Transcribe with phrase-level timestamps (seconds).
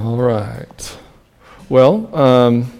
[0.00, 0.98] All right.
[1.68, 2.72] Well, um,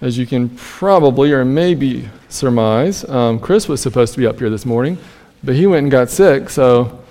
[0.00, 4.50] as you can probably or maybe surmise, um, Chris was supposed to be up here
[4.50, 4.98] this morning,
[5.42, 7.04] but he went and got sick, so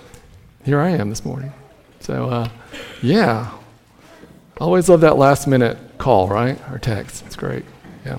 [0.65, 1.53] here I am this morning.
[1.99, 2.49] So, uh,
[3.01, 3.51] yeah.
[4.59, 6.59] Always love that last minute call, right?
[6.71, 7.23] Or text.
[7.25, 7.65] It's great.
[8.05, 8.17] Yeah.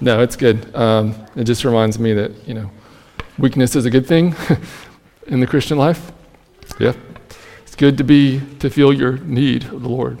[0.00, 0.74] No, it's good.
[0.74, 2.70] Um, it just reminds me that, you know,
[3.38, 4.34] weakness is a good thing
[5.28, 6.12] in the Christian life.
[6.78, 6.94] Yeah.
[7.74, 10.16] It's good to be, to feel your need of the Lord.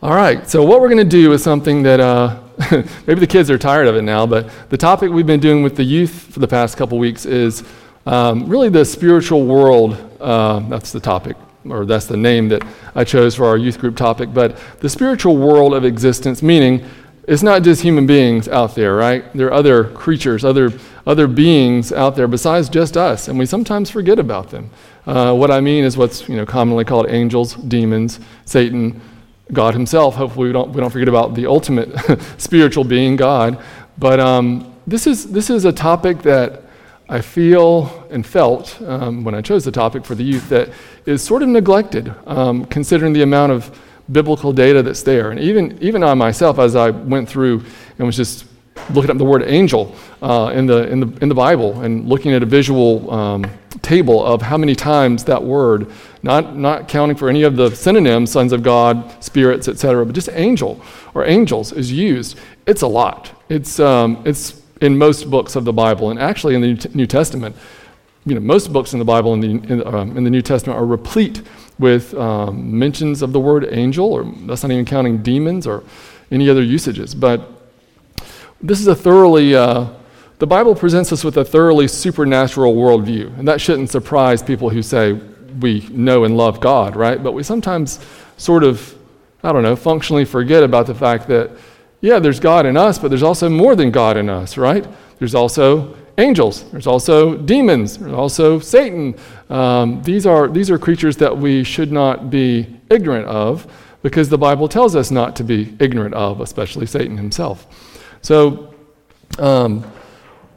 [0.00, 2.38] All right, so what we're going to do is something that uh,
[3.04, 5.74] maybe the kids are tired of it now, but the topic we've been doing with
[5.74, 7.64] the youth for the past couple weeks is
[8.06, 9.98] um, really the spiritual world.
[10.20, 11.36] Uh, that's the topic,
[11.68, 12.62] or that's the name that
[12.94, 14.32] I chose for our youth group topic.
[14.32, 16.88] But the spiritual world of existence, meaning
[17.26, 19.24] it's not just human beings out there, right?
[19.32, 20.70] There are other creatures, other,
[21.06, 24.70] other beings out there besides just us, and we sometimes forget about them.
[25.06, 29.00] Uh, what I mean is what's you know, commonly called angels, demons, Satan,
[29.52, 30.14] God Himself.
[30.14, 31.90] Hopefully, we don't, we don't forget about the ultimate
[32.38, 33.62] spiritual being, God.
[33.98, 36.62] But um, this, is, this is a topic that
[37.08, 40.70] I feel and felt um, when I chose the topic for the youth that
[41.04, 43.78] is sort of neglected, um, considering the amount of
[44.10, 45.30] biblical data that's there.
[45.30, 47.62] And even, even I myself, as I went through
[47.98, 48.46] and was just
[48.90, 52.32] looking up the word angel uh, in, the, in, the, in the Bible and looking
[52.32, 53.44] at a visual um,
[53.82, 55.90] table of how many times that word,
[56.22, 60.28] not, not counting for any of the synonyms, sons of God, spirits, etc., but just
[60.32, 60.80] angel
[61.14, 63.30] or angels is used, it's a lot.
[63.48, 67.56] It's, um, it's in most books of the Bible, and actually in the New Testament.
[68.26, 70.78] You know, most books in the Bible in the, in, um, in the New Testament
[70.78, 71.42] are replete
[71.78, 75.84] with um, mentions of the word angel, or that's not even counting demons or
[76.30, 77.14] any other usages.
[77.14, 77.53] But
[78.64, 79.86] this is a thoroughly, uh,
[80.38, 83.38] the Bible presents us with a thoroughly supernatural worldview.
[83.38, 85.12] And that shouldn't surprise people who say
[85.60, 87.22] we know and love God, right?
[87.22, 88.00] But we sometimes
[88.38, 88.96] sort of,
[89.42, 91.50] I don't know, functionally forget about the fact that,
[92.00, 94.86] yeah, there's God in us, but there's also more than God in us, right?
[95.18, 99.14] There's also angels, there's also demons, there's also Satan.
[99.50, 103.70] Um, these, are, these are creatures that we should not be ignorant of
[104.02, 107.66] because the Bible tells us not to be ignorant of, especially Satan himself.
[108.24, 108.72] So,
[109.38, 109.84] um,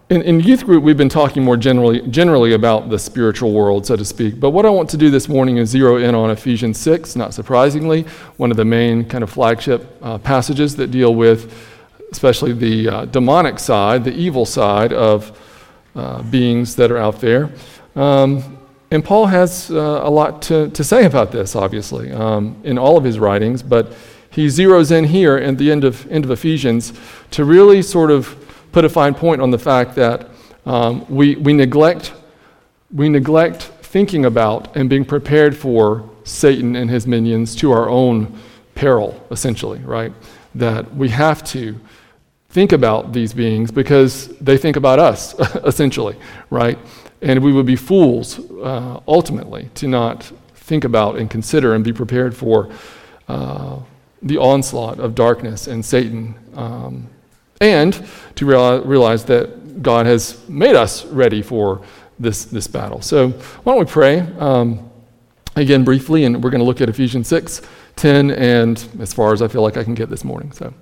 [0.09, 3.97] in, in, youth group, we've been talking more generally, generally about the spiritual world, so
[3.97, 4.39] to speak.
[4.39, 7.33] But what I want to do this morning is zero in on Ephesians 6, not
[7.33, 8.03] surprisingly,
[8.37, 11.53] one of the main kind of flagship uh, passages that deal with,
[12.09, 15.37] especially the uh, demonic side, the evil side of
[15.93, 17.51] uh, beings that are out there.
[17.97, 18.57] Um,
[18.91, 22.95] and Paul has uh, a lot to, to say about this, obviously, um, in all
[22.95, 23.91] of his writings, but
[24.37, 26.93] he zeroes in here at the end of, end of Ephesians
[27.31, 28.35] to really sort of
[28.71, 30.29] put a fine point on the fact that
[30.67, 32.13] um, we, we, neglect,
[32.93, 38.39] we neglect thinking about and being prepared for Satan and his minions to our own
[38.75, 40.13] peril, essentially, right?
[40.53, 41.75] That we have to
[42.49, 45.33] think about these beings because they think about us,
[45.65, 46.15] essentially,
[46.51, 46.77] right?
[47.23, 51.91] And we would be fools, uh, ultimately, to not think about and consider and be
[51.91, 52.69] prepared for
[53.27, 53.79] uh,
[54.21, 57.07] the onslaught of darkness and Satan, um,
[57.61, 58.05] and
[58.35, 61.81] to realize, realize that God has made us ready for
[62.19, 63.01] this, this battle.
[63.01, 64.89] So, why don't we pray um,
[65.55, 67.61] again briefly, and we're going to look at Ephesians 6,
[67.95, 70.51] 10, and as far as I feel like I can get this morning.
[70.51, 70.73] So,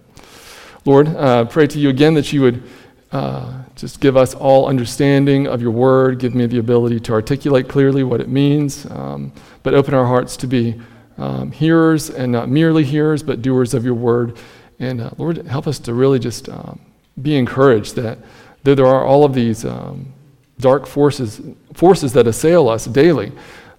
[0.85, 2.63] Lord, uh, pray to you again that you would
[3.11, 7.67] uh, just give us all understanding of your word, give me the ability to articulate
[7.67, 9.31] clearly what it means, um,
[9.63, 10.79] but open our hearts to be
[11.17, 14.37] um, hearers and not merely hearers, but doers of your word.
[14.79, 16.79] And uh, Lord, help us to really just um,
[17.21, 18.17] be encouraged that
[18.63, 20.13] though there are all of these um,
[20.59, 21.41] dark forces,
[21.73, 23.31] forces that assail us daily,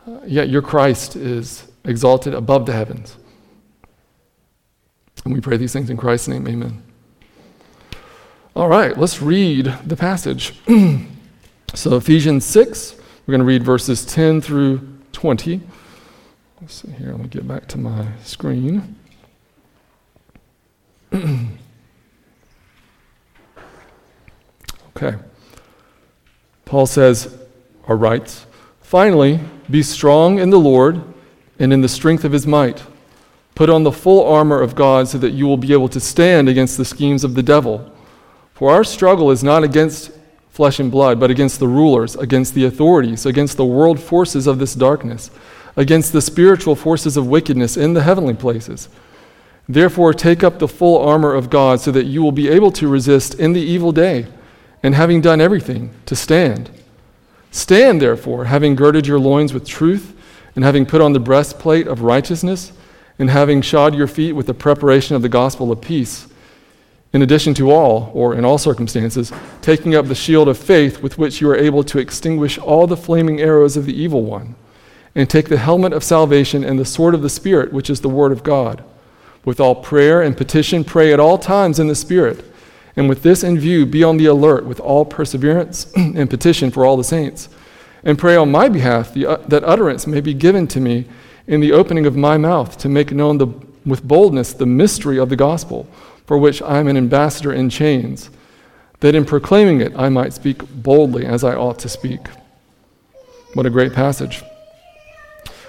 [0.06, 3.16] uh, yet your Christ is exalted above the heavens.
[5.25, 6.46] And we pray these things in Christ's name.
[6.46, 6.82] Amen.
[8.54, 10.58] All right, let's read the passage.
[11.75, 12.94] so, Ephesians 6,
[13.26, 15.60] we're going to read verses 10 through 20.
[16.61, 18.97] Let's see here, let me get back to my screen.
[24.97, 25.17] okay.
[26.64, 27.37] Paul says,
[27.87, 28.47] or writes,
[28.81, 31.03] Finally, be strong in the Lord
[31.58, 32.82] and in the strength of his might.
[33.55, 36.49] Put on the full armor of God so that you will be able to stand
[36.49, 37.93] against the schemes of the devil.
[38.55, 40.11] For our struggle is not against
[40.49, 44.59] flesh and blood, but against the rulers, against the authorities, against the world forces of
[44.59, 45.31] this darkness
[45.76, 48.88] against the spiritual forces of wickedness in the heavenly places.
[49.69, 52.88] Therefore, take up the full armor of God so that you will be able to
[52.88, 54.26] resist in the evil day,
[54.82, 56.70] and having done everything, to stand.
[57.50, 60.14] Stand, therefore, having girded your loins with truth,
[60.55, 62.73] and having put on the breastplate of righteousness,
[63.19, 66.28] and having shod your feet with the preparation of the gospel of peace.
[67.12, 69.32] In addition to all, or in all circumstances,
[69.62, 72.96] taking up the shield of faith with which you are able to extinguish all the
[72.96, 74.55] flaming arrows of the evil one,
[75.16, 78.08] and take the helmet of salvation and the sword of the Spirit, which is the
[78.08, 78.84] word of God.
[79.46, 82.44] With all prayer and petition, pray at all times in the Spirit.
[82.96, 86.84] And with this in view, be on the alert with all perseverance and petition for
[86.84, 87.48] all the saints.
[88.04, 91.06] And pray on my behalf the, uh, that utterance may be given to me
[91.46, 93.46] in the opening of my mouth to make known the,
[93.86, 95.88] with boldness the mystery of the gospel,
[96.26, 98.28] for which I am an ambassador in chains,
[99.00, 102.20] that in proclaiming it I might speak boldly as I ought to speak.
[103.54, 104.42] What a great passage.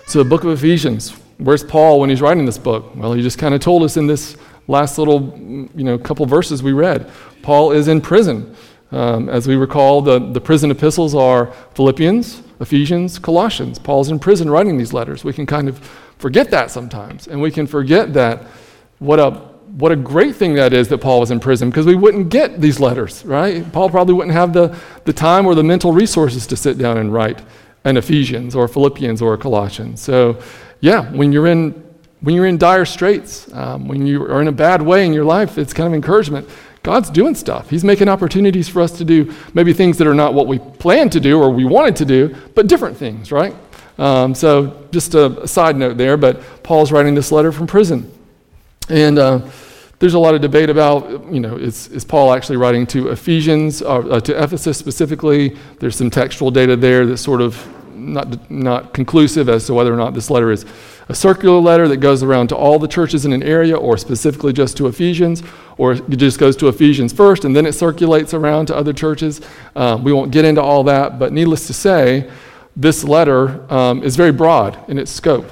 [0.07, 2.95] So, the book of Ephesians, where's Paul when he's writing this book?
[2.95, 4.37] Well, he just kind of told us in this
[4.69, 7.11] last little, you know, couple verses we read.
[7.41, 8.55] Paul is in prison.
[8.93, 13.79] Um, as we recall, the, the prison epistles are Philippians, Ephesians, Colossians.
[13.79, 15.25] Paul's in prison writing these letters.
[15.25, 15.79] We can kind of
[16.19, 17.27] forget that sometimes.
[17.27, 18.43] And we can forget that
[18.99, 19.31] what a,
[19.75, 22.61] what a great thing that is that Paul was in prison because we wouldn't get
[22.61, 23.69] these letters, right?
[23.73, 24.73] Paul probably wouldn't have the,
[25.03, 27.41] the time or the mental resources to sit down and write
[27.87, 30.01] an Ephesians or Philippians or Colossians.
[30.01, 30.41] So,
[30.81, 31.83] yeah, when you're in
[32.21, 35.23] when you're in dire straits, um, when you are in a bad way in your
[35.23, 36.49] life, it's kind of encouragement.
[36.81, 37.69] God's doing stuff.
[37.69, 41.11] He's making opportunities for us to do maybe things that are not what we planned
[41.11, 43.55] to do or we wanted to do, but different things, right?
[43.99, 48.11] Um, so, just a, a, side note there, but Paul's writing this letter from prison.
[48.89, 49.41] And uh,
[49.99, 53.81] there's a lot of debate about, you know, is, is Paul actually writing to Ephesians,
[53.81, 55.57] uh, uh, to Ephesus specifically?
[55.79, 57.55] There's some textual data there that sort of
[57.97, 60.65] not, not conclusive as to whether or not this letter is
[61.09, 64.53] a circular letter that goes around to all the churches in an area or specifically
[64.53, 65.43] just to Ephesians,
[65.77, 69.41] or it just goes to Ephesians first and then it circulates around to other churches.
[69.75, 72.29] Uh, we won't get into all that, but needless to say,
[72.75, 75.49] this letter um, is very broad in its scope.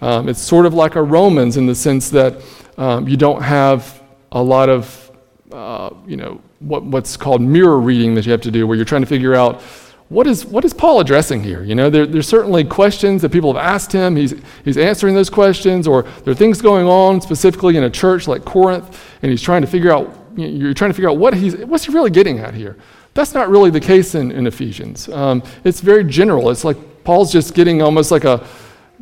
[0.00, 2.40] Um, it's sort of like a Romans in the sense that
[2.76, 4.00] um, you don't have
[4.30, 5.10] a lot of,
[5.50, 8.84] uh, you know, what, what's called mirror reading that you have to do, where you're
[8.84, 9.60] trying to figure out
[10.08, 11.62] what is, what is Paul addressing here?
[11.62, 14.16] You know, there, there's certainly questions that people have asked him.
[14.16, 14.34] He's,
[14.64, 18.44] he's answering those questions, or there are things going on specifically in a church like
[18.44, 21.84] Corinth, and he's trying to figure out, you're trying to figure out what he's, what's
[21.84, 22.76] he really getting at here.
[23.12, 25.10] That's not really the case in, in Ephesians.
[25.10, 26.48] Um, it's very general.
[26.50, 28.46] It's like Paul's just getting almost like a,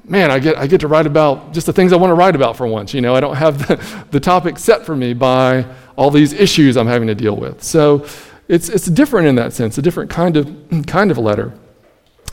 [0.09, 2.35] man, I get, I get to write about just the things I want to write
[2.35, 2.93] about for once.
[2.95, 6.77] You know, I don't have the, the topic set for me by all these issues
[6.77, 7.63] I'm having to deal with.
[7.63, 8.07] So
[8.49, 10.47] it's, it's different in that sense, a different kind of,
[10.87, 11.53] kind of a letter.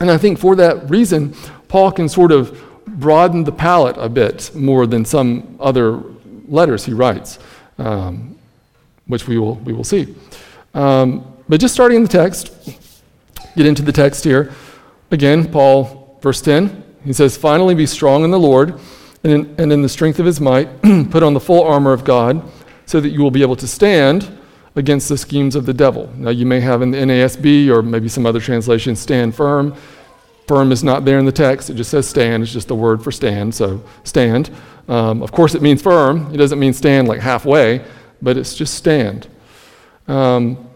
[0.00, 1.34] And I think for that reason,
[1.68, 6.02] Paul can sort of broaden the palette a bit more than some other
[6.46, 7.38] letters he writes,
[7.78, 8.38] um,
[9.06, 10.14] which we will, we will see.
[10.74, 12.52] Um, but just starting in the text,
[13.56, 14.52] get into the text here.
[15.10, 18.80] Again, Paul, verse 10, he says, Finally be strong in the Lord
[19.22, 20.68] and in, and in the strength of his might,
[21.10, 22.42] put on the full armor of God,
[22.86, 24.38] so that you will be able to stand
[24.76, 26.12] against the schemes of the devil.
[26.16, 29.74] Now, you may have in the NASB or maybe some other translation, stand firm.
[30.48, 32.42] Firm is not there in the text, it just says stand.
[32.42, 34.50] It's just the word for stand, so stand.
[34.88, 36.34] Um, of course, it means firm.
[36.34, 37.84] It doesn't mean stand like halfway,
[38.20, 39.28] but it's just stand.
[40.06, 40.68] Um,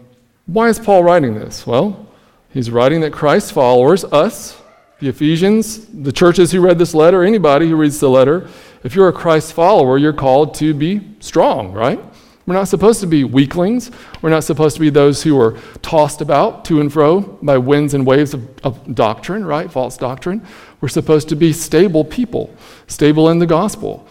[0.47, 1.67] why is Paul writing this?
[1.67, 2.07] Well,
[2.51, 4.59] he's writing that Christ's followers, us,
[4.99, 8.49] the Ephesians, the churches who read this letter, anybody who reads the letter,
[8.83, 11.99] if you're a Christ follower, you're called to be strong, right?
[12.49, 13.91] We're not supposed to be weaklings.
[14.23, 17.93] We're not supposed to be those who are tossed about to and fro by winds
[17.93, 19.71] and waves of, of doctrine, right?
[19.71, 20.43] False doctrine.
[20.81, 22.51] We're supposed to be stable people,
[22.87, 24.07] stable in the gospel.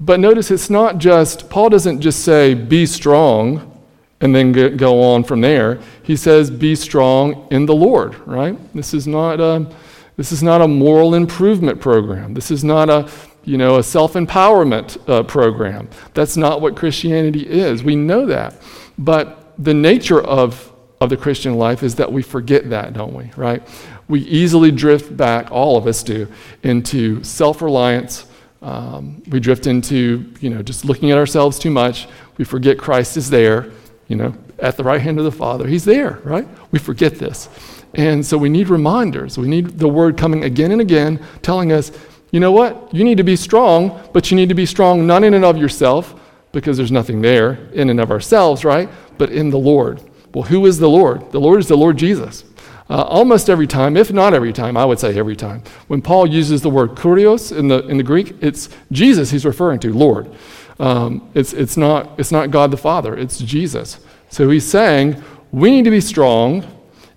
[0.00, 3.78] But notice it's not just, Paul doesn't just say, be strong
[4.22, 5.78] and then go on from there.
[6.02, 8.56] He says, be strong in the Lord, right?
[8.74, 9.70] This is not a,
[10.16, 12.32] this is not a moral improvement program.
[12.32, 13.06] This is not a
[13.44, 15.88] you know, a self empowerment uh, program.
[16.14, 17.82] That's not what Christianity is.
[17.82, 18.54] We know that.
[18.98, 23.30] But the nature of, of the Christian life is that we forget that, don't we?
[23.36, 23.62] Right?
[24.08, 26.28] We easily drift back, all of us do,
[26.62, 28.26] into self reliance.
[28.60, 32.06] Um, we drift into, you know, just looking at ourselves too much.
[32.36, 33.72] We forget Christ is there,
[34.06, 35.66] you know, at the right hand of the Father.
[35.66, 36.46] He's there, right?
[36.70, 37.48] We forget this.
[37.94, 39.36] And so we need reminders.
[39.36, 41.90] We need the word coming again and again telling us,
[42.32, 42.92] you know what?
[42.92, 45.56] You need to be strong, but you need to be strong not in and of
[45.56, 46.18] yourself,
[46.50, 48.88] because there's nothing there in and of ourselves, right?
[49.16, 50.02] But in the Lord.
[50.34, 51.30] Well, who is the Lord?
[51.30, 52.44] The Lord is the Lord Jesus.
[52.90, 56.26] Uh, almost every time, if not every time, I would say every time, when Paul
[56.26, 60.30] uses the word kurios in the, in the Greek, it's Jesus he's referring to, Lord.
[60.78, 63.98] Um, it's, it's, not, it's not God the Father, it's Jesus.
[64.30, 65.22] So he's saying,
[65.52, 66.66] we need to be strong,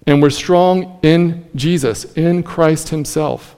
[0.08, 3.55] and we're strong in Jesus, in Christ himself.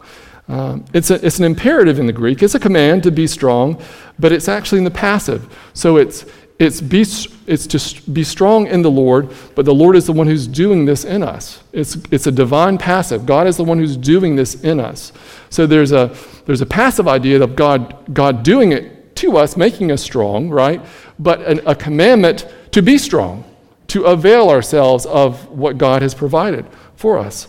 [0.47, 2.41] Um, it's, a, it's an imperative in the Greek.
[2.41, 3.81] It's a command to be strong,
[4.17, 5.53] but it's actually in the passive.
[5.73, 6.25] So it's,
[6.59, 7.05] it's, be,
[7.45, 10.85] it's to be strong in the Lord, but the Lord is the one who's doing
[10.85, 11.61] this in us.
[11.71, 13.25] It's, it's a divine passive.
[13.25, 15.11] God is the one who's doing this in us.
[15.49, 19.91] So there's a, there's a passive idea of God, God doing it to us, making
[19.91, 20.83] us strong, right?
[21.19, 23.43] But an, a commandment to be strong,
[23.87, 27.47] to avail ourselves of what God has provided for us.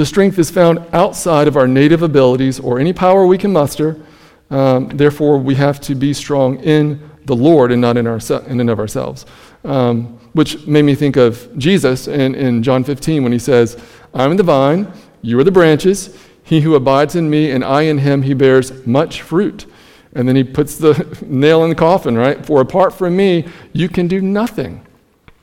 [0.00, 4.00] The strength is found outside of our native abilities or any power we can muster.
[4.48, 8.60] Um, therefore, we have to be strong in the Lord and not in, our, in
[8.60, 9.26] and of ourselves.
[9.62, 13.76] Um, which made me think of Jesus in, in John 15 when he says,
[14.14, 14.90] I'm the vine,
[15.20, 16.16] you are the branches.
[16.44, 19.66] He who abides in me and I in him, he bears much fruit.
[20.14, 22.42] And then he puts the nail in the coffin, right?
[22.46, 24.80] For apart from me, you can do nothing,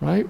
[0.01, 0.27] right?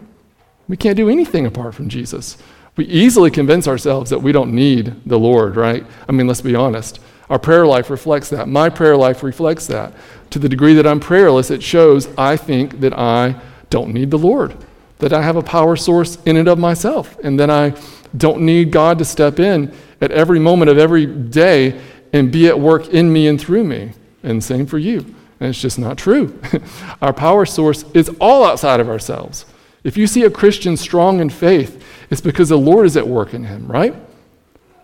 [0.67, 2.37] We can't do anything apart from Jesus.
[2.77, 5.85] We easily convince ourselves that we don't need the Lord, right?
[6.07, 6.99] I mean, let's be honest.
[7.29, 8.47] Our prayer life reflects that.
[8.47, 9.93] My prayer life reflects that.
[10.29, 13.35] To the degree that I'm prayerless, it shows I think that I
[13.69, 14.55] don't need the Lord,
[14.99, 17.73] that I have a power source in and of myself, and that I
[18.15, 21.81] don't need God to step in at every moment of every day
[22.13, 23.91] and be at work in me and through me.
[24.23, 24.99] And same for you.
[25.39, 26.39] And it's just not true.
[27.01, 29.45] Our power source is all outside of ourselves.
[29.83, 33.33] If you see a Christian strong in faith, it's because the Lord is at work
[33.33, 33.95] in him, right?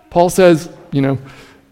[0.10, 1.18] Paul says, you know,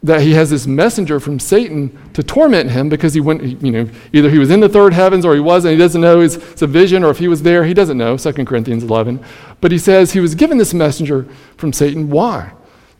[0.03, 3.89] that he has this messenger from Satan to torment him because he went, you know,
[4.11, 5.73] either he was in the third heavens or he wasn't.
[5.73, 7.63] He doesn't know it's a vision or if he was there.
[7.63, 9.23] He doesn't know, 2 Corinthians 11.
[9.59, 12.09] But he says he was given this messenger from Satan.
[12.09, 12.51] Why?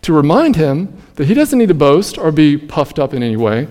[0.04, 3.38] To remind him that he doesn't need to boast or be puffed up in any
[3.38, 3.68] way,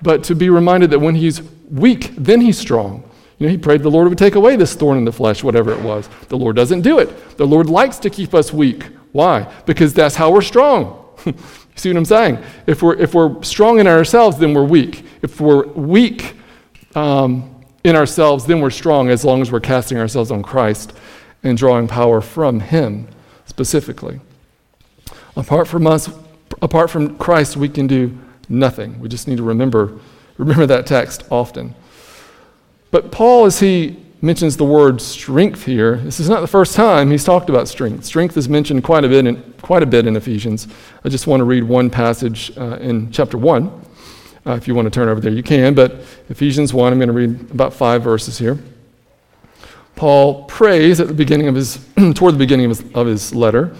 [0.00, 1.40] but to be reminded that when he's
[1.70, 3.08] weak, then he's strong.
[3.42, 5.80] Know, he prayed the Lord would take away this thorn in the flesh, whatever it
[5.80, 6.08] was.
[6.28, 7.36] The Lord doesn't do it.
[7.36, 8.84] The Lord likes to keep us weak.
[9.12, 9.52] Why?
[9.66, 11.04] Because that's how we're strong.
[11.74, 12.38] see what I'm saying?
[12.66, 15.04] If we're, if we're strong in ourselves, then we're weak.
[15.22, 16.36] If we're weak
[16.94, 20.92] um, in ourselves, then we're strong as long as we're casting ourselves on Christ
[21.42, 23.08] and drawing power from Him
[23.46, 24.20] specifically.
[25.36, 26.08] Apart from us,
[26.60, 28.16] apart from Christ, we can do
[28.48, 29.00] nothing.
[29.00, 29.98] We just need to remember,
[30.38, 31.74] remember that text often.
[32.92, 37.10] But Paul, as he mentions the word strength here, this is not the first time
[37.10, 38.04] he's talked about strength.
[38.04, 40.68] Strength is mentioned quite a bit in, quite a bit in Ephesians.
[41.02, 43.82] I just want to read one passage uh, in chapter 1.
[44.44, 45.74] Uh, if you want to turn over there, you can.
[45.74, 48.58] But Ephesians 1, I'm going to read about five verses here.
[49.96, 51.78] Paul prays at the beginning of his,
[52.14, 53.74] toward the beginning of his, of his letter,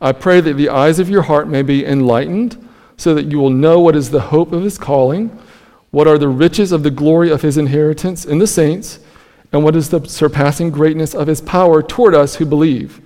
[0.00, 3.50] I pray that the eyes of your heart may be enlightened so that you will
[3.50, 5.36] know what is the hope of his calling,
[5.90, 8.98] what are the riches of the glory of his inheritance in the saints,
[9.52, 13.00] and what is the surpassing greatness of his power toward us who believe.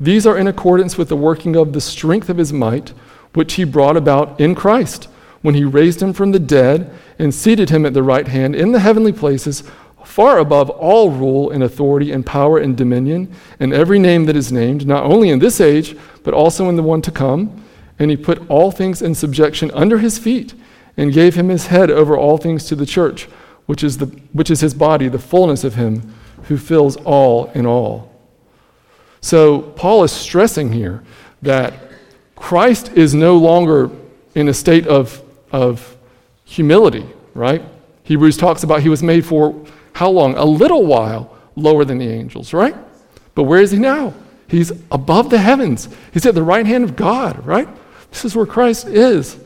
[0.00, 2.90] These are in accordance with the working of the strength of his might,
[3.34, 5.08] which he brought about in Christ,
[5.42, 8.72] when he raised him from the dead and seated him at the right hand in
[8.72, 9.62] the heavenly places,
[10.04, 13.30] far above all rule and authority and power and dominion,
[13.60, 16.82] and every name that is named, not only in this age, but also in the
[16.82, 17.62] one to come
[17.98, 20.54] and he put all things in subjection under his feet
[20.96, 23.24] and gave him his head over all things to the church,
[23.66, 27.66] which is, the, which is his body, the fullness of him who fills all in
[27.66, 28.12] all.
[29.20, 31.02] So, Paul is stressing here
[31.42, 31.74] that
[32.36, 33.90] Christ is no longer
[34.34, 35.96] in a state of, of
[36.44, 37.62] humility, right?
[38.04, 40.36] Hebrews talks about he was made for how long?
[40.36, 42.76] A little while lower than the angels, right?
[43.34, 44.14] But where is he now?
[44.46, 45.88] He's above the heavens.
[46.12, 47.68] He's at the right hand of God, right?
[48.10, 49.38] This is where Christ is.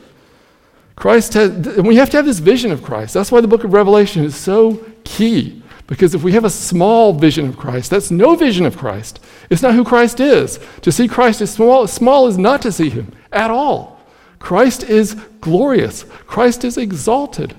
[0.95, 3.13] Christ has, and we have to have this vision of Christ.
[3.13, 5.61] That's why the book of Revelation is so key.
[5.87, 9.19] Because if we have a small vision of Christ, that's no vision of Christ.
[9.49, 10.59] It's not who Christ is.
[10.83, 13.99] To see Christ as small, small is not to see him at all.
[14.39, 16.03] Christ is glorious.
[16.27, 17.55] Christ is exalted.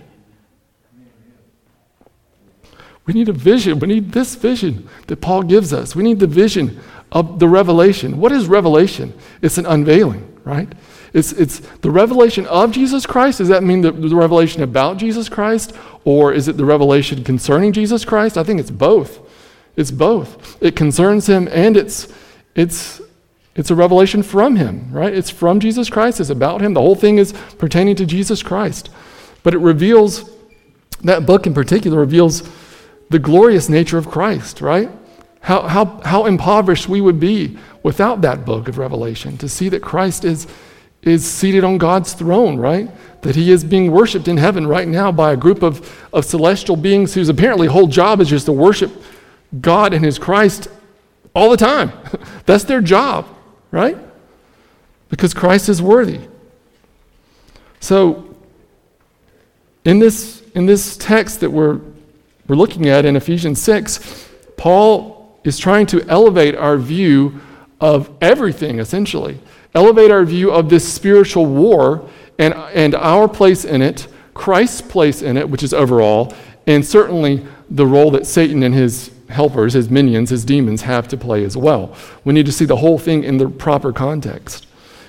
[3.04, 3.78] We need a vision.
[3.80, 5.94] We need this vision that Paul gives us.
[5.94, 8.18] We need the vision of the revelation.
[8.18, 9.12] What is revelation?
[9.42, 10.72] It's an unveiling, right?
[11.12, 13.38] It's, it's the revelation of Jesus Christ.
[13.38, 15.74] Does that mean the, the revelation about Jesus Christ?
[16.04, 18.38] Or is it the revelation concerning Jesus Christ?
[18.38, 19.20] I think it's both.
[19.76, 20.62] It's both.
[20.62, 22.12] It concerns him and it's,
[22.54, 23.00] it's,
[23.54, 25.12] it's a revelation from him, right?
[25.12, 26.20] It's from Jesus Christ.
[26.20, 26.72] It's about him.
[26.72, 28.90] The whole thing is pertaining to Jesus Christ.
[29.42, 30.30] But it reveals,
[31.02, 32.48] that book in particular reveals
[33.10, 34.90] the glorious nature of Christ, right?
[35.40, 39.82] How, how, how impoverished we would be without that book of Revelation to see that
[39.82, 40.46] Christ is
[41.02, 42.90] is seated on God's throne, right?
[43.22, 46.76] That he is being worshiped in heaven right now by a group of, of celestial
[46.76, 48.92] beings whose apparently whole job is just to worship
[49.60, 50.68] God and his Christ
[51.34, 51.92] all the time.
[52.46, 53.26] That's their job,
[53.70, 53.98] right?
[55.08, 56.20] Because Christ is worthy.
[57.80, 58.34] So,
[59.84, 61.80] in this, in this text that we're,
[62.46, 67.40] we're looking at in Ephesians 6, Paul is trying to elevate our view
[67.80, 69.40] of everything, essentially.
[69.74, 75.22] Elevate our view of this spiritual war and, and our place in it, Christ's place
[75.22, 76.34] in it, which is overall,
[76.66, 81.16] and certainly the role that Satan and his helpers, his minions, his demons have to
[81.16, 81.94] play as well.
[82.24, 84.66] We need to see the whole thing in the proper context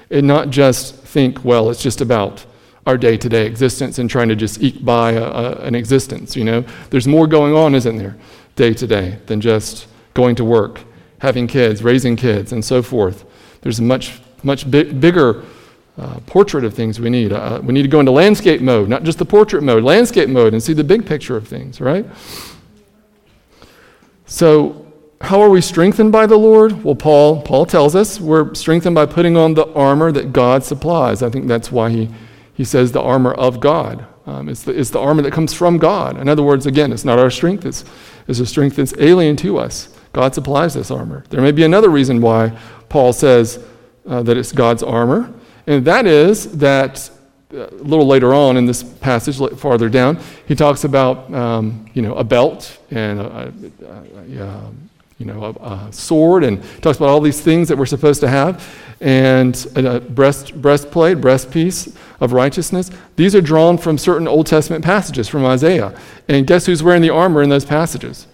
[0.10, 2.46] and not just think, well, it's just about
[2.86, 6.36] our day to day existence and trying to just eke by a, a, an existence.
[6.36, 8.15] You know, there's more going on, isn't there,
[8.55, 10.82] day to day, than just going to work,
[11.20, 13.25] having kids, raising kids, and so forth.
[13.62, 15.44] There's much, much bi- bigger
[15.98, 17.32] uh, portrait of things we need.
[17.32, 20.54] Uh, we need to go into landscape mode, not just the portrait mode, landscape mode,
[20.54, 22.06] and see the big picture of things, right?
[24.26, 26.84] So, how are we strengthened by the Lord?
[26.84, 31.24] Well, Paul, Paul tells us we're strengthened by putting on the armor that God supplies.
[31.24, 32.10] I think that's why he,
[32.54, 34.06] he says the armor of God.
[34.26, 36.20] Um, it's, the, it's the armor that comes from God.
[36.20, 37.86] In other words, again, it's not our strength, it's,
[38.28, 39.96] it's a strength that's alien to us.
[40.12, 41.24] God supplies this armor.
[41.30, 42.58] There may be another reason why
[42.90, 43.64] Paul says
[44.07, 45.33] uh, that it's God's armor,
[45.67, 47.10] and that is that
[47.53, 52.01] uh, a little later on in this passage, farther down, he talks about um, you
[52.01, 54.72] know a belt and a, a, a,
[55.24, 58.67] you know, a, sword, and talks about all these things that we're supposed to have,
[59.00, 62.91] and a, breast, breastplate, breastpiece of righteousness.
[63.15, 65.98] These are drawn from certain Old Testament passages from Isaiah.
[66.27, 68.27] And guess who's wearing the armor in those passages?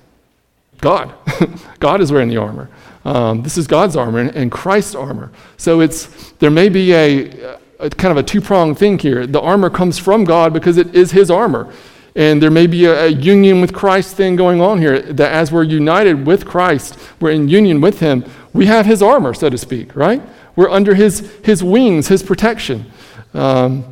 [0.79, 1.13] God.
[1.79, 2.69] God is wearing the armor.
[3.05, 5.31] Um, this is God's armor and, and, Christ's armor.
[5.57, 9.25] So it's there may be a, a kind of a two pronged thing here.
[9.25, 11.73] The armor comes from God because it is His armor.
[12.15, 15.51] And there may be a, a, union with Christ thing going on here, that as
[15.51, 19.57] we're united with Christ, we're in union with Him, we have His armor, so to
[19.57, 20.21] speak, right?
[20.55, 22.91] We're under His, his wings, His protection.
[23.33, 23.85] Um,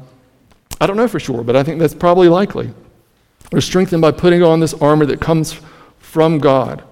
[0.81, 2.73] I don't know for sure, but I think that's probably likely.
[3.51, 5.57] We're strengthened by putting on this armor that comes
[5.99, 6.83] from God.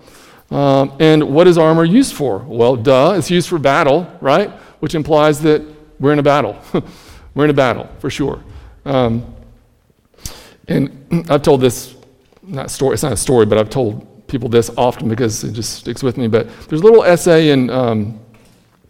[0.51, 2.39] Um, and what is armor used for?
[2.39, 4.51] Well, duh, it's used for battle, right?
[4.79, 5.63] Which implies that
[5.99, 6.59] we're in a battle.
[7.33, 8.43] we're in a battle, for sure.
[8.85, 9.35] Um,
[10.67, 11.95] and I've told this,
[12.43, 15.73] not story, it's not a story, but I've told people this often because it just
[15.73, 16.27] sticks with me.
[16.27, 18.19] But there's a little essay in, um,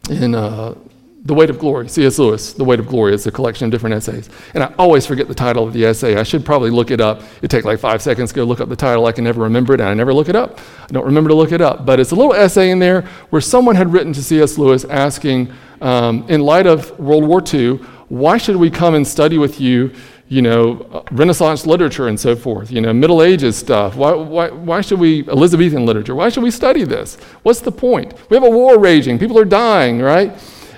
[0.10, 0.76] in uh,
[1.26, 2.20] The Weight of Glory, C.S.
[2.20, 3.16] Lewis, The Weight of Glory.
[3.16, 4.30] It's a collection of different essays.
[4.54, 6.18] And I always forget the title of the essay.
[6.18, 7.24] I should probably look it up.
[7.42, 9.08] It takes like five seconds to go look up the title.
[9.08, 10.60] I can never remember it, and I never look it up.
[10.84, 11.84] I don't remember to look it up.
[11.84, 14.60] But it's a little essay in there where someone had written to C.S.
[14.60, 19.40] Lewis asking, um, in light of World War II, why should we come and study
[19.40, 19.94] with you?
[20.28, 23.96] you know, Renaissance literature and so forth, you know, Middle Ages stuff.
[23.96, 27.16] Why, why, why should we, Elizabethan literature, why should we study this?
[27.44, 28.16] What's the point?
[28.32, 30.36] We have a war raging, people are dying, right?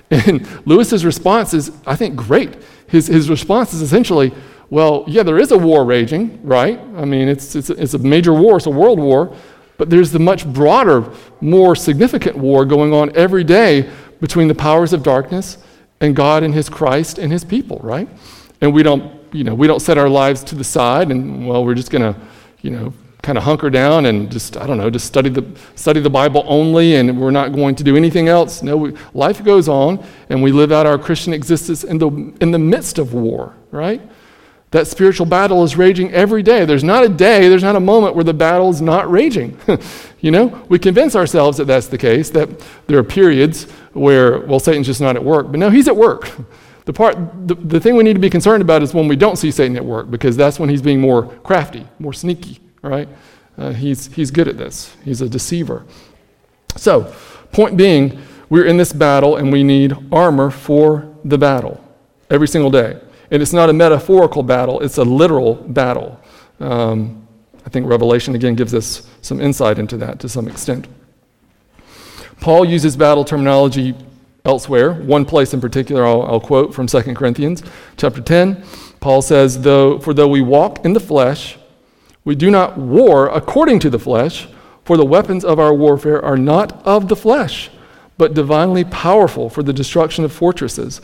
[0.09, 2.55] And Lewis's response is, I think, great.
[2.87, 4.33] His, his response is essentially,
[4.69, 6.79] well, yeah, there is a war raging, right?
[6.95, 9.35] I mean, it's, it's, it's a major war, it's a world war,
[9.77, 13.89] but there's the much broader, more significant war going on every day
[14.21, 15.57] between the powers of darkness
[15.99, 18.07] and God and His Christ and His people, right?
[18.61, 21.65] And we don't you know, we don't set our lives to the side and, well,
[21.65, 22.19] we're just going to,
[22.61, 25.99] you know, kind of hunker down and just, I don't know, just study the, study
[25.99, 28.61] the Bible only and we're not going to do anything else.
[28.61, 32.07] No, we, life goes on and we live out our Christian existence in the,
[32.41, 34.01] in the midst of war, right?
[34.71, 36.65] That spiritual battle is raging every day.
[36.65, 39.57] There's not a day, there's not a moment where the battle is not raging.
[40.19, 42.49] you know, we convince ourselves that that's the case, that
[42.87, 45.49] there are periods where, well, Satan's just not at work.
[45.49, 46.31] But no, he's at work.
[46.87, 49.35] The, part, the, the thing we need to be concerned about is when we don't
[49.35, 53.07] see Satan at work, because that's when he's being more crafty, more sneaky, right?
[53.57, 55.85] Uh, he's, he's good at this, he's a deceiver.
[56.75, 57.13] So,
[57.51, 61.83] point being, we're in this battle and we need armor for the battle
[62.29, 62.99] every single day.
[63.31, 66.19] And it's not a metaphorical battle, it's a literal battle.
[66.59, 67.27] Um,
[67.65, 70.87] I think Revelation again gives us some insight into that to some extent.
[72.39, 73.95] Paul uses battle terminology
[74.45, 74.93] elsewhere.
[74.93, 77.63] One place in particular I'll, I'll quote from 2 Corinthians
[77.97, 78.63] chapter 10.
[78.99, 81.56] Paul says, though, For though we walk in the flesh,
[82.27, 84.49] we do not war according to the flesh,
[84.83, 87.69] for the weapons of our warfare are not of the flesh,
[88.17, 90.99] but divinely powerful for the destruction of fortresses.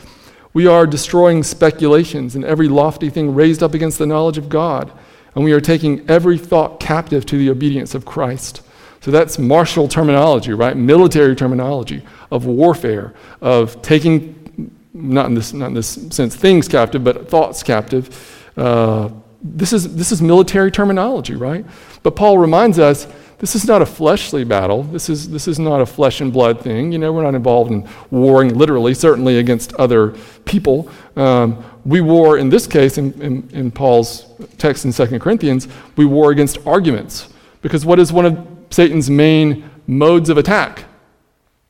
[0.52, 4.92] We are destroying speculations and every lofty thing raised up against the knowledge of God,
[5.34, 8.60] and we are taking every thought captive to the obedience of Christ.
[9.00, 10.76] So that's martial terminology, right?
[10.76, 17.02] Military terminology of warfare, of taking, not in this, not in this sense, things captive,
[17.02, 18.52] but thoughts captive.
[18.58, 19.08] Uh,
[19.44, 21.64] this, is, this is military terminology, right?
[22.02, 23.06] But Paul reminds us
[23.38, 24.84] this is not a fleshly battle.
[24.84, 26.92] This is, this is not a flesh and blood thing.
[26.92, 30.14] You know, we're not involved in warring literally, certainly against other
[30.46, 30.88] people.
[31.14, 34.24] Um, we war, in this case, in, in, in Paul's
[34.56, 37.28] text in 2 Corinthians, we war against arguments.
[37.60, 40.84] Because what is one of Satan's main modes of attack?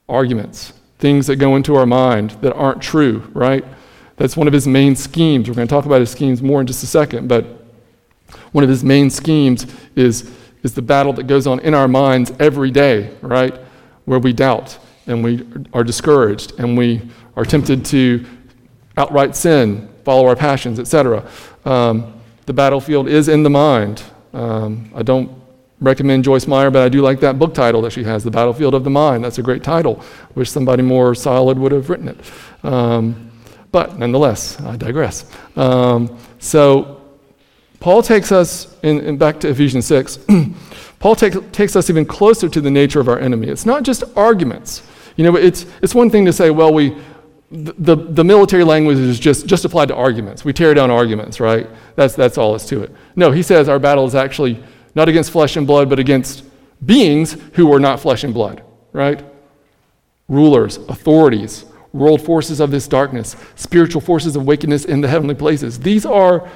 [0.08, 0.74] Arguments.
[0.98, 3.64] Things that go into our mind that aren't true, right?
[4.16, 5.48] That's one of his main schemes.
[5.48, 7.63] We're going to talk about his schemes more in just a second, but
[8.52, 9.66] one of his main schemes
[9.96, 10.30] is,
[10.62, 13.54] is the battle that goes on in our minds every day, right?
[14.04, 17.02] Where we doubt and we are discouraged and we
[17.36, 18.24] are tempted to
[18.96, 21.28] outright sin, follow our passions, etc.
[21.64, 24.02] Um, the battlefield is in the mind.
[24.32, 25.30] Um, I don't
[25.80, 28.74] recommend Joyce Meyer, but I do like that book title that she has, The Battlefield
[28.74, 29.24] of the Mind.
[29.24, 30.02] That's a great title.
[30.34, 32.20] Wish somebody more solid would have written it.
[32.62, 33.30] Um,
[33.70, 35.30] but nonetheless, I digress.
[35.56, 36.93] Um, so
[37.84, 40.18] Paul takes us, in, in back to Ephesians 6,
[41.00, 43.48] Paul take, takes us even closer to the nature of our enemy.
[43.48, 44.88] It's not just arguments.
[45.16, 46.96] You know, it's, it's one thing to say, well, we,
[47.50, 50.46] the, the military language is just, just applied to arguments.
[50.46, 51.68] We tear down arguments, right?
[51.94, 52.90] That's, that's all it's to it.
[53.16, 56.42] No, he says our battle is actually not against flesh and blood, but against
[56.86, 58.62] beings who are not flesh and blood,
[58.94, 59.22] right?
[60.28, 65.78] Rulers, authorities, world forces of this darkness, spiritual forces of wickedness in the heavenly places.
[65.78, 66.48] These are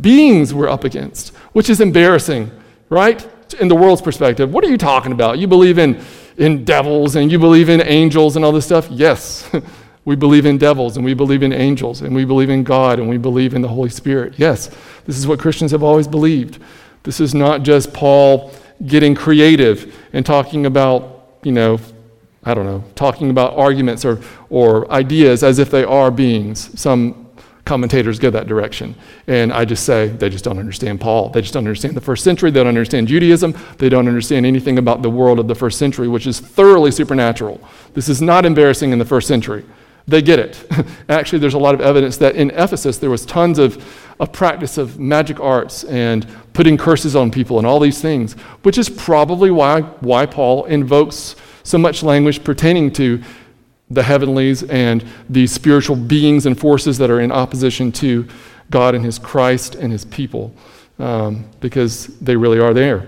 [0.00, 2.50] beings we're up against, which is embarrassing,
[2.88, 3.26] right?
[3.60, 4.52] In the world's perspective.
[4.52, 5.38] What are you talking about?
[5.38, 6.02] You believe in,
[6.36, 8.88] in devils and you believe in angels and all this stuff?
[8.90, 9.48] Yes.
[10.04, 13.08] we believe in devils and we believe in angels and we believe in God and
[13.08, 14.34] we believe in the Holy Spirit.
[14.36, 14.70] Yes,
[15.06, 16.60] this is what Christians have always believed.
[17.04, 18.52] This is not just Paul
[18.86, 21.78] getting creative and talking about, you know,
[22.44, 26.78] I don't know, talking about arguments or, or ideas as if they are beings.
[26.78, 27.23] Some
[27.64, 28.94] commentators go that direction.
[29.26, 31.30] And I just say they just don't understand Paul.
[31.30, 32.50] They just don't understand the first century.
[32.50, 33.54] They don't understand Judaism.
[33.78, 37.60] They don't understand anything about the world of the first century, which is thoroughly supernatural.
[37.94, 39.64] This is not embarrassing in the first century.
[40.06, 40.66] They get it.
[41.08, 43.82] Actually, there's a lot of evidence that in Ephesus there was tons of,
[44.20, 48.76] of practice of magic arts and putting curses on people and all these things, which
[48.76, 53.22] is probably why, why Paul invokes so much language pertaining to
[53.90, 58.26] the heavenlies and the spiritual beings and forces that are in opposition to
[58.70, 60.54] God and His Christ and His people,
[60.98, 63.06] um, because they really are there.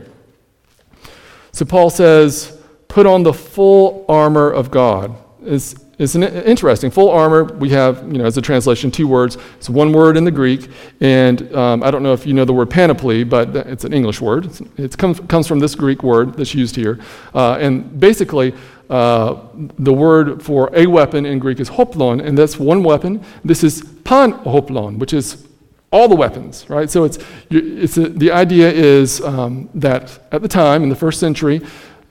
[1.52, 5.16] So Paul says, put on the full armor of God.
[5.42, 6.90] It's, it's an interesting.
[6.90, 9.38] Full armor, we have, you know, as a translation, two words.
[9.56, 10.68] It's one word in the Greek,
[11.00, 14.20] and um, I don't know if you know the word panoply, but it's an English
[14.20, 14.50] word.
[14.76, 16.98] It comes, comes from this Greek word that's used here.
[17.34, 18.52] Uh, and basically,
[18.88, 19.36] uh,
[19.78, 23.24] the word for a weapon in Greek is hoplon, and that's one weapon.
[23.44, 25.46] This is pan hoplon, which is
[25.92, 26.90] all the weapons, right?
[26.90, 27.18] So it's,
[27.50, 31.62] it's a, the idea is um, that at the time, in the first century,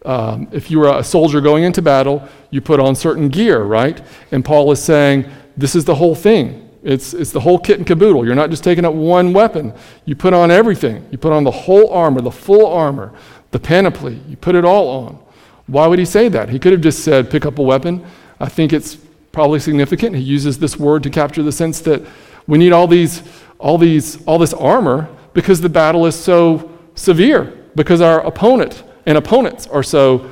[0.06, 4.02] um, if you were a soldier going into battle, you put on certain gear, right?
[4.32, 5.26] And Paul is saying,
[5.58, 6.70] this is the whole thing.
[6.84, 8.26] It's, it's the whole kit and caboodle.
[8.26, 9.74] You're not just taking up one weapon.
[10.06, 11.08] You put on everything.
[11.12, 13.14] You put on the whole armor, the full armor,
[13.50, 14.20] the panoply.
[14.30, 15.25] You put it all on.
[15.68, 16.50] Why would he say that?
[16.50, 18.06] He could have just said, pick up a weapon.
[18.40, 18.98] I think it's
[19.32, 20.16] probably significant.
[20.16, 22.06] He uses this word to capture the sense that
[22.48, 23.24] we need all these,
[23.58, 29.18] all these, all this armor because the battle is so severe, because our opponent and
[29.18, 30.30] opponents are so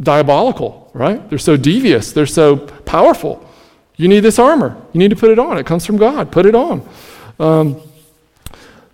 [0.00, 1.28] diabolical, right?
[1.30, 3.48] They're so devious, they're so powerful.
[3.96, 4.76] You need this armor.
[4.92, 5.56] You need to put it on.
[5.56, 6.32] It comes from God.
[6.32, 6.86] Put it on.
[7.38, 7.80] Um,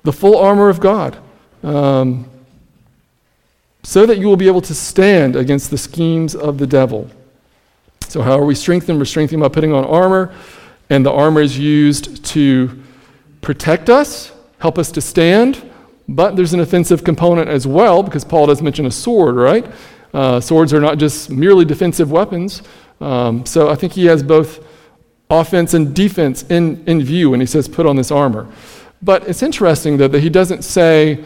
[0.02, 1.16] the full armor of God.
[1.62, 2.28] Um,
[3.82, 7.10] so that you will be able to stand against the schemes of the devil.
[8.08, 8.98] So, how are we strengthened?
[8.98, 10.34] We're strengthened by putting on armor,
[10.90, 12.82] and the armor is used to
[13.40, 15.70] protect us, help us to stand,
[16.08, 19.64] but there's an offensive component as well, because Paul does mention a sword, right?
[20.12, 22.62] Uh, swords are not just merely defensive weapons.
[23.00, 24.66] Um, so, I think he has both
[25.30, 28.52] offense and defense in, in view when he says put on this armor.
[29.00, 31.24] But it's interesting, though, that he doesn't say,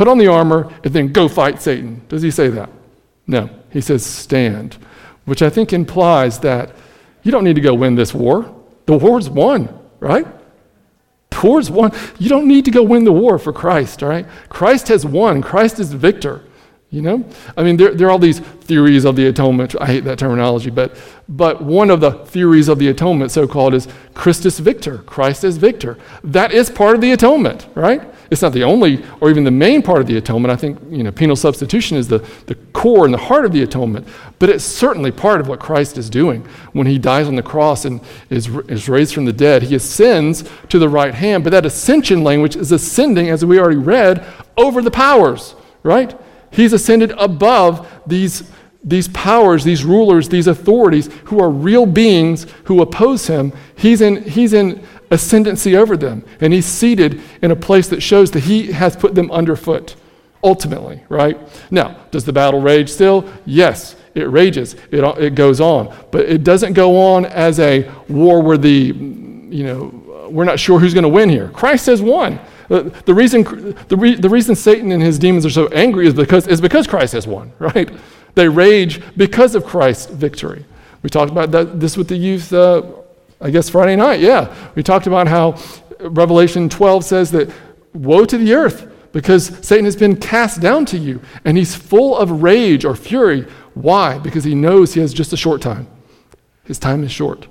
[0.00, 2.00] put on the armor, and then go fight Satan.
[2.08, 2.70] Does he say that?
[3.26, 3.50] No.
[3.70, 4.78] He says stand,
[5.26, 6.74] which I think implies that
[7.22, 8.50] you don't need to go win this war.
[8.86, 10.26] The war's won, right?
[11.28, 11.92] The war's won.
[12.18, 14.26] You don't need to go win the war for Christ, all right?
[14.48, 15.42] Christ has won.
[15.42, 16.44] Christ is victor.
[16.90, 17.24] You know?
[17.56, 19.76] I mean, there, there are all these theories of the atonement.
[19.80, 20.96] I hate that terminology, but,
[21.28, 24.98] but one of the theories of the atonement, so called, is Christus Victor.
[24.98, 25.96] Christ is victor.
[26.24, 28.02] That is part of the atonement, right?
[28.32, 30.52] It's not the only or even the main part of the atonement.
[30.52, 33.62] I think you know, penal substitution is the, the core and the heart of the
[33.62, 34.08] atonement,
[34.40, 36.42] but it's certainly part of what Christ is doing.
[36.72, 38.00] When he dies on the cross and
[38.30, 42.24] is, is raised from the dead, he ascends to the right hand, but that ascension
[42.24, 44.24] language is ascending, as we already read,
[44.56, 46.16] over the powers, right?
[46.50, 48.50] He's ascended above these,
[48.82, 53.52] these powers, these rulers, these authorities who are real beings who oppose him.
[53.76, 58.30] He's in, he's in ascendancy over them, and he's seated in a place that shows
[58.32, 59.96] that he has put them underfoot,
[60.42, 61.38] ultimately, right?
[61.70, 63.28] Now, does the battle rage still?
[63.44, 68.42] Yes, it rages, it, it goes on, but it doesn't go on as a war
[68.42, 71.48] where the, you know, we're not sure who's going to win here.
[71.48, 72.38] Christ has won.
[72.70, 73.42] The, the, reason,
[73.88, 76.86] the, re, the reason Satan and his demons are so angry is because, is because
[76.86, 77.90] Christ has won, right?
[78.36, 80.64] They rage because of Christ's victory.
[81.02, 82.82] We talked about that, this with the youth, uh,
[83.40, 84.20] I guess, Friday night.
[84.20, 84.54] Yeah.
[84.76, 85.58] We talked about how
[85.98, 87.52] Revelation 12 says that
[87.92, 92.16] woe to the earth because Satan has been cast down to you and he's full
[92.16, 93.48] of rage or fury.
[93.74, 94.18] Why?
[94.18, 95.88] Because he knows he has just a short time.
[96.62, 97.48] His time is short.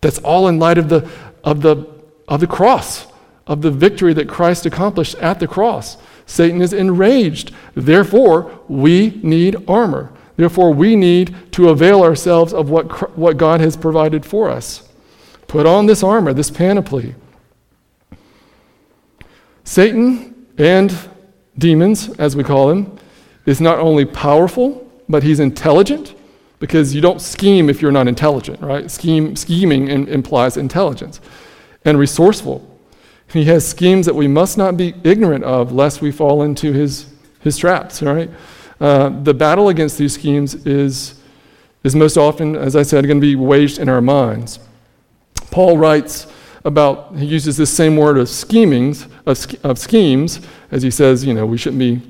[0.00, 1.08] That's all in light of the,
[1.44, 1.86] of the,
[2.26, 3.06] of the cross
[3.46, 5.96] of the victory that Christ accomplished at the cross.
[6.26, 7.52] Satan is enraged.
[7.74, 10.12] Therefore, we need armor.
[10.36, 14.88] Therefore, we need to avail ourselves of what, what God has provided for us.
[15.46, 17.14] Put on this armor, this panoply.
[19.64, 20.96] Satan and
[21.56, 22.98] demons, as we call him,
[23.46, 26.14] is not only powerful, but he's intelligent
[26.58, 28.90] because you don't scheme if you're not intelligent, right?
[28.90, 31.20] Scheme, scheming in, implies intelligence.
[31.84, 32.75] And resourceful.
[33.36, 37.12] He has schemes that we must not be ignorant of, lest we fall into his,
[37.40, 38.30] his traps, right?
[38.80, 41.20] Uh, the battle against these schemes is,
[41.84, 44.58] is most often, as I said, going to be waged in our minds.
[45.50, 46.26] Paul writes
[46.64, 51.32] about, he uses this same word of schemings, of, of schemes, as he says, you
[51.32, 52.02] know, we shouldn't be,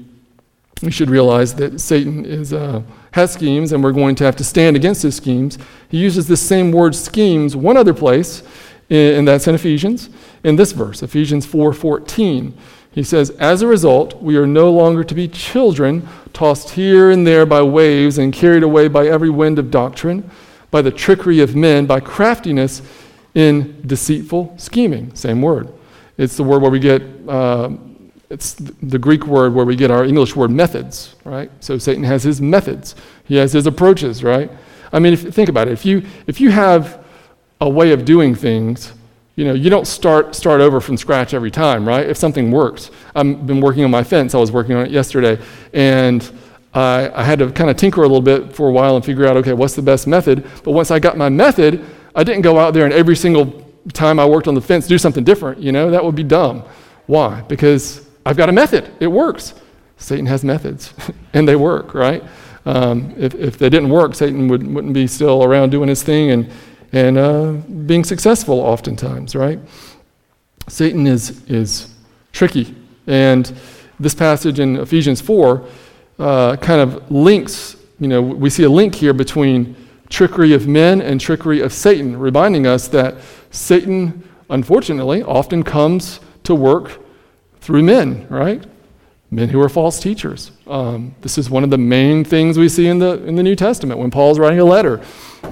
[0.82, 4.44] we should realize that Satan is, uh, has schemes and we're going to have to
[4.44, 5.58] stand against his schemes.
[5.88, 8.42] He uses this same word schemes one other place,
[8.88, 10.08] and that's in Ephesians
[10.44, 12.54] in this verse, Ephesians 4:14.
[12.92, 17.26] He says, "As a result, we are no longer to be children, tossed here and
[17.26, 20.24] there by waves and carried away by every wind of doctrine,
[20.70, 22.82] by the trickery of men, by craftiness
[23.34, 25.68] in deceitful scheming." Same word.
[26.16, 27.70] It's the word where we get uh,
[28.30, 31.50] it's the Greek word where we get our English word methods, right?
[31.60, 32.96] So Satan has his methods.
[33.24, 34.50] He has his approaches, right?
[34.92, 35.72] I mean, if, think about it.
[35.72, 37.04] If you if you have
[37.60, 38.92] a way of doing things
[39.36, 42.08] you know, you don't start, start over from scratch every time, right?
[42.08, 42.90] If something works.
[43.14, 44.34] I've been working on my fence.
[44.34, 45.38] I was working on it yesterday.
[45.74, 46.28] And
[46.72, 49.26] I, I had to kind of tinker a little bit for a while and figure
[49.26, 50.48] out, okay, what's the best method?
[50.64, 54.18] But once I got my method, I didn't go out there and every single time
[54.18, 55.60] I worked on the fence do something different.
[55.60, 56.64] You know, that would be dumb.
[57.04, 57.42] Why?
[57.42, 58.90] Because I've got a method.
[59.00, 59.52] It works.
[59.98, 60.94] Satan has methods,
[61.34, 62.22] and they work, right?
[62.64, 66.30] Um, if, if they didn't work, Satan would, wouldn't be still around doing his thing,
[66.30, 66.50] and
[66.96, 67.52] and uh,
[67.84, 69.60] being successful oftentimes, right?
[70.66, 71.94] Satan is, is
[72.32, 72.74] tricky.
[73.06, 73.52] And
[74.00, 75.62] this passage in Ephesians 4
[76.18, 79.76] uh, kind of links, you know, we see a link here between
[80.08, 83.16] trickery of men and trickery of Satan, reminding us that
[83.50, 86.98] Satan, unfortunately, often comes to work
[87.60, 88.64] through men, right?
[89.30, 90.52] Men who are false teachers.
[90.66, 93.56] Um, this is one of the main things we see in the, in the New
[93.56, 95.02] Testament when Paul's writing a letter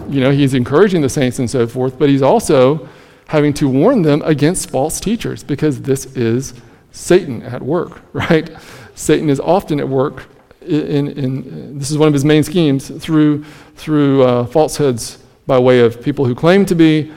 [0.08, 2.88] you know, he's encouraging the saints and so forth, but he's also
[3.28, 6.54] having to warn them against false teachers because this is
[6.92, 8.50] Satan at work, right?
[8.94, 10.28] Satan is often at work
[10.60, 13.44] in, in, in this is one of his main schemes through,
[13.76, 17.12] through uh, falsehoods by way of people who claim to be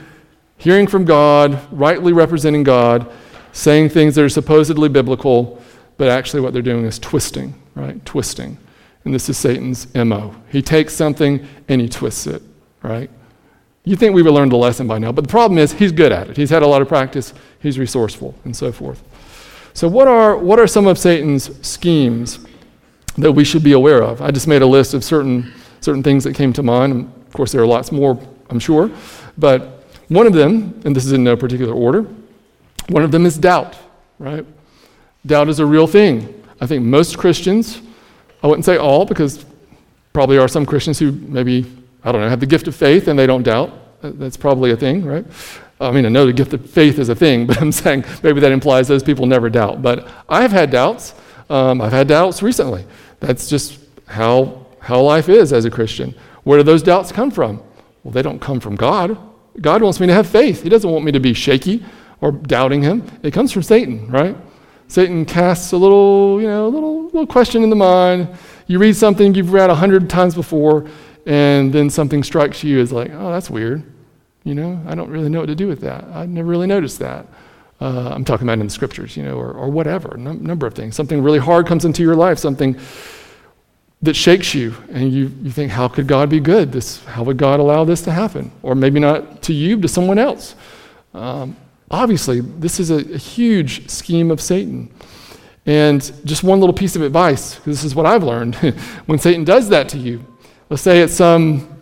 [0.58, 3.10] hearing from God, rightly representing God,
[3.54, 5.62] saying things that are supposedly biblical,
[5.98, 8.04] but actually what they're doing is twisting, right?
[8.06, 8.58] Twisting.
[9.06, 10.36] And this is Satan's MO.
[10.50, 12.42] He takes something and he twists it
[12.88, 13.10] right?
[13.84, 16.12] You think we would learned the lesson by now, but the problem is he's good
[16.12, 16.38] at it.
[16.38, 19.02] He's had a lot of practice, he's resourceful, and so forth.
[19.74, 22.40] So, what are, what are some of Satan's schemes
[23.18, 24.22] that we should be aware of?
[24.22, 27.12] I just made a list of certain, certain things that came to mind.
[27.28, 28.92] Of course, there are lots more, I'm sure.
[29.38, 32.08] But one of them, and this is in no particular order,
[32.90, 33.78] one of them is doubt,
[34.20, 34.46] right?
[35.28, 36.44] Doubt is a real thing.
[36.60, 37.82] I think most Christians,
[38.42, 39.46] I wouldn't say all, because
[40.14, 41.66] probably are some Christians who maybe
[42.04, 44.02] I don't know, have the gift of faith and they don't doubt.
[44.02, 45.26] That's probably a thing, right?
[45.80, 48.40] I mean, I know the gift of faith is a thing, but I'm saying maybe
[48.40, 49.82] that implies those people never doubt.
[49.82, 51.14] But I've had doubts.
[51.50, 52.86] Um, I've had doubts recently.
[53.20, 56.16] That's just how, how life is as a Christian.
[56.44, 57.62] Where do those doubts come from?
[58.04, 59.18] Well, they don't come from God.
[59.60, 60.64] God wants me to have faith.
[60.64, 61.84] He doesn't want me to be shaky
[62.22, 63.04] or doubting Him.
[63.22, 64.36] It comes from Satan, right?
[64.88, 68.30] Satan casts a little, you know, a little, little question in the mind.
[68.68, 70.88] You read something you've read a hundred times before,
[71.26, 73.84] and then something strikes you as like, oh, that's weird.
[74.44, 76.06] You know, I don't really know what to do with that.
[76.14, 77.26] I never really noticed that.
[77.80, 80.74] Uh, I'm talking about in the scriptures, you know, or, or whatever, num- number of
[80.74, 80.96] things.
[80.96, 82.80] Something really hard comes into your life, something
[84.02, 86.72] that shakes you, and you, you think, how could God be good?
[86.72, 88.52] This, how would God allow this to happen?
[88.64, 90.56] Or maybe not to you, to someone else.
[91.14, 91.56] Um,
[91.90, 94.92] obviously, this is a, a, huge scheme of Satan.
[95.66, 98.56] And just one little piece of advice, this is what I've learned.
[99.06, 100.26] when Satan does that to you,
[100.70, 101.78] let's say it's some,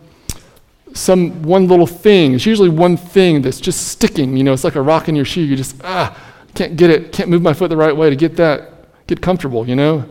[0.92, 4.74] some one little thing, it's usually one thing that's just sticking, you know, it's like
[4.74, 5.42] a rock in your shoe.
[5.42, 6.16] You just, ah,
[6.54, 9.68] can't get it, can't move my foot the right way to get that, get comfortable,
[9.68, 10.04] you know?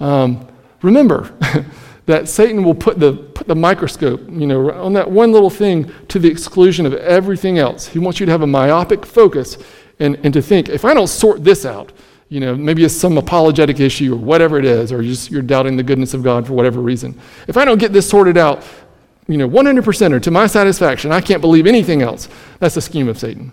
[0.00, 0.46] Um,
[0.82, 1.32] remember
[2.06, 5.90] that Satan will put the, put the microscope, you know, on that one little thing
[6.08, 7.86] to the exclusion of everything else.
[7.86, 9.56] He wants you to have a myopic focus
[10.00, 11.92] and, and to think, if I don't sort this out,
[12.28, 15.76] you know, maybe it's some apologetic issue or whatever it is, or just you're doubting
[15.76, 17.18] the goodness of God for whatever reason.
[17.46, 18.64] If I don't get this sorted out,
[19.28, 22.28] you know, 100% or to my satisfaction, I can't believe anything else.
[22.58, 23.52] That's the scheme of Satan.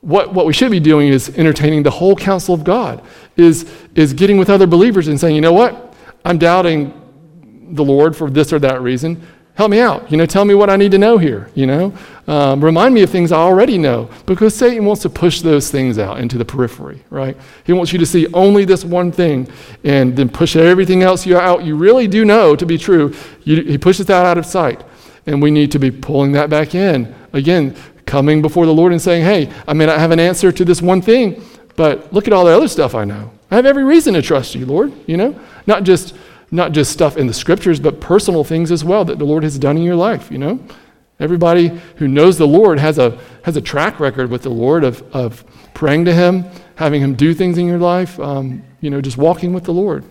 [0.00, 3.04] What, what we should be doing is entertaining the whole counsel of God,
[3.36, 5.94] is, is getting with other believers and saying, you know what?
[6.24, 6.99] I'm doubting
[7.74, 9.26] the Lord for this or that reason.
[9.54, 10.10] Help me out.
[10.10, 11.50] You know, tell me what I need to know here.
[11.54, 11.92] You know,
[12.26, 15.98] um, remind me of things I already know because Satan wants to push those things
[15.98, 17.36] out into the periphery, right?
[17.64, 19.48] He wants you to see only this one thing
[19.84, 23.14] and then push everything else you out you really do know to be true.
[23.44, 24.82] You, he pushes that out of sight.
[25.26, 27.14] And we need to be pulling that back in.
[27.34, 30.64] Again, coming before the Lord and saying, hey, I may not have an answer to
[30.64, 31.44] this one thing,
[31.76, 33.30] but look at all the other stuff I know.
[33.50, 35.38] I have every reason to trust you, Lord, you know?
[35.66, 36.14] Not just
[36.50, 39.58] not just stuff in the scriptures, but personal things as well that the Lord has
[39.58, 40.60] done in your life, you know?
[41.20, 45.02] Everybody who knows the Lord has a has a track record with the Lord of,
[45.14, 49.18] of praying to Him, having Him do things in your life, um, you know, just
[49.18, 50.04] walking with the Lord.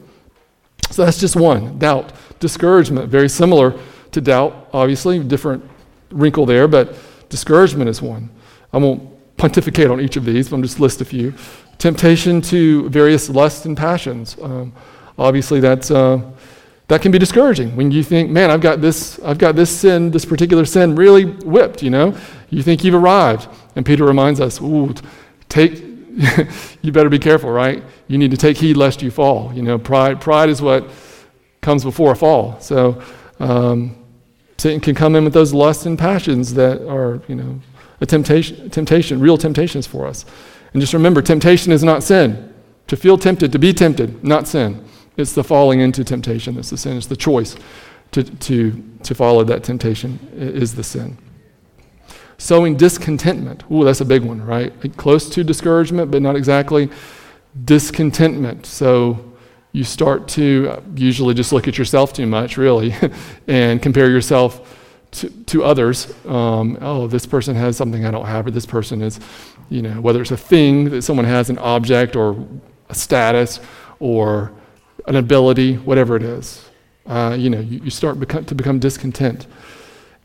[0.92, 2.14] So that's just one doubt.
[2.40, 3.78] Discouragement, very similar
[4.12, 5.64] to doubt, obviously, different
[6.12, 6.96] wrinkle there, but
[7.30, 8.30] discouragement is one.
[8.72, 11.34] I won't pontificate on each of these, but I'll just list a few.
[11.80, 14.38] Temptation to various lusts and passions.
[14.42, 14.74] Um,
[15.20, 16.22] obviously, that's, uh,
[16.88, 20.10] that can be discouraging when you think, man, I've got this, I've got this sin,
[20.12, 22.18] this particular sin really whipped, you know?
[22.50, 23.48] You think you've arrived.
[23.76, 24.94] And Peter reminds us, ooh,
[25.50, 25.78] take,
[26.82, 27.84] you better be careful, right?
[28.08, 29.54] You need to take heed lest you fall.
[29.54, 30.90] You know, pride, pride is what
[31.62, 32.60] comes before a fall.
[32.60, 33.02] So
[33.40, 33.96] um,
[34.58, 37.60] Satan can come in with those lusts and passions that are, you know,
[38.02, 40.26] a temptation, temptation, real temptations for us.
[40.74, 42.54] And just remember, temptation is not sin.
[42.88, 44.84] To feel tempted, to be tempted, not sin.
[45.20, 46.98] It's the falling into temptation that's the sin.
[46.98, 47.56] It's the choice
[48.12, 51.18] to, to, to follow that temptation is the sin.
[52.38, 53.64] Sowing discontentment.
[53.70, 54.72] Ooh, that's a big one, right?
[54.96, 56.90] Close to discouragement, but not exactly.
[57.66, 58.66] Discontentment.
[58.66, 59.34] So
[59.74, 62.96] you start to usually just look at yourself too much, really,
[63.48, 64.78] and compare yourself
[65.12, 66.14] to, to others.
[66.26, 69.20] Um, oh, this person has something I don't have, or this person is,
[69.70, 72.48] you know, whether it's a thing that someone has, an object, or
[72.90, 73.60] a status,
[74.00, 74.54] or
[75.10, 76.70] an ability, whatever it is.
[77.06, 79.48] Uh, you know, you, you start to become discontent,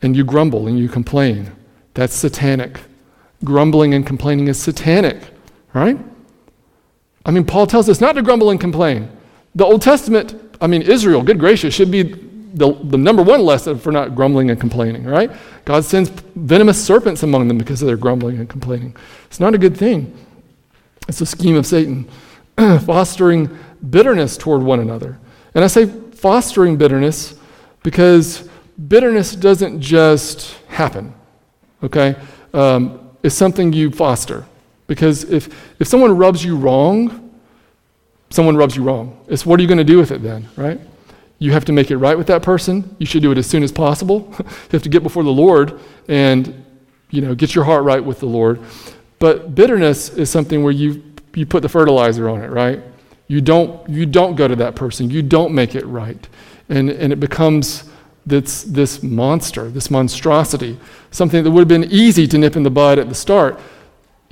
[0.01, 1.51] and you grumble and you complain.
[1.95, 2.79] That's satanic.
[3.43, 5.21] Grumbling and complaining is satanic,
[5.73, 5.97] right?
[7.25, 9.09] I mean, Paul tells us not to grumble and complain.
[9.55, 13.79] The Old Testament, I mean, Israel, good gracious, should be the, the number one lesson
[13.79, 15.31] for not grumbling and complaining, right?
[15.65, 18.95] God sends venomous serpents among them because of their grumbling and complaining.
[19.25, 20.15] It's not a good thing.
[21.07, 22.07] It's a scheme of Satan,
[22.57, 23.49] fostering
[23.89, 25.17] bitterness toward one another.
[25.53, 27.35] And I say fostering bitterness
[27.83, 28.47] because
[28.87, 31.13] bitterness doesn't just happen,
[31.83, 32.15] okay?
[32.53, 34.45] Um, it's something you foster.
[34.87, 37.31] Because if, if someone rubs you wrong,
[38.29, 39.19] someone rubs you wrong.
[39.27, 40.79] It's what are you going to do with it then, right?
[41.39, 42.95] You have to make it right with that person.
[42.99, 44.33] You should do it as soon as possible.
[44.39, 46.65] you have to get before the Lord and
[47.09, 48.61] you know, get your heart right with the Lord.
[49.19, 52.81] But bitterness is something where you you put the fertilizer on it, right?
[53.27, 55.09] You don't you don't go to that person.
[55.09, 56.27] You don't make it right.
[56.69, 57.89] And and it becomes
[58.25, 60.79] this this monster, this monstrosity,
[61.11, 63.59] something that would have been easy to nip in the bud at the start.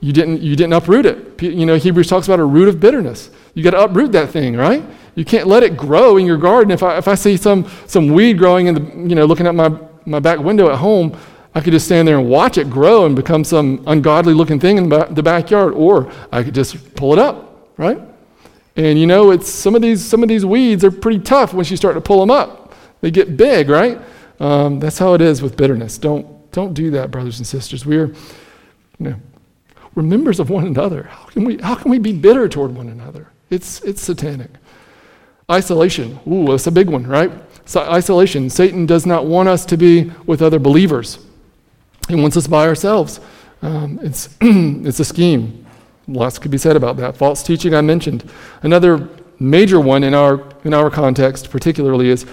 [0.02, 1.42] You didn't you didn't uproot it.
[1.42, 3.30] You know, Hebrews talks about a root of bitterness.
[3.54, 4.84] You got to uproot that thing, right?
[5.16, 6.72] You can't let it grow in your garden.
[6.72, 9.54] If I, if I see some, some weed growing in the, you know, looking at
[9.54, 9.72] my,
[10.06, 11.16] my back window at home,
[11.54, 14.78] I could just stand there and watch it grow and become some ungodly looking thing
[14.78, 18.00] in the backyard, or I could just pull it up, right?
[18.76, 21.70] And you know, it's some of these some of these weeds are pretty tough once
[21.70, 22.74] you start to pull them up.
[23.02, 24.00] They get big, right?
[24.40, 25.98] Um, that's how it is with bitterness.
[25.98, 27.86] Don't don't do that, brothers and sisters.
[27.86, 28.16] We're, you
[29.00, 29.16] know,
[29.96, 31.04] we're members of one another.
[31.04, 33.28] How can we how can we be bitter toward one another?
[33.54, 34.50] It's, it's satanic.
[35.52, 36.20] Isolation.
[36.28, 37.32] Ooh, that's a big one, right?
[37.66, 38.50] So isolation.
[38.50, 41.20] Satan does not want us to be with other believers.
[42.08, 43.20] He wants us by ourselves.
[43.62, 45.63] Um, it's, it's a scheme.
[46.08, 47.16] Lots could be said about that.
[47.16, 48.30] False teaching, I mentioned.
[48.62, 52.26] Another major one in our, in our context, particularly, is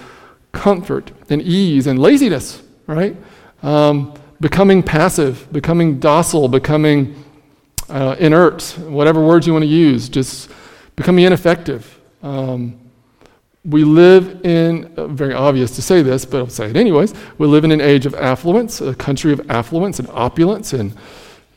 [0.51, 3.15] comfort and ease and laziness, right?
[3.63, 7.23] Um, becoming passive, becoming docile, becoming
[7.89, 10.49] uh, inert, whatever words you want to use, just
[10.95, 11.99] becoming ineffective.
[12.23, 12.77] Um,
[13.63, 17.13] we live in, uh, very obvious to say this, but I'll say it anyways.
[17.37, 20.95] We live in an age of affluence, a country of affluence and opulence, and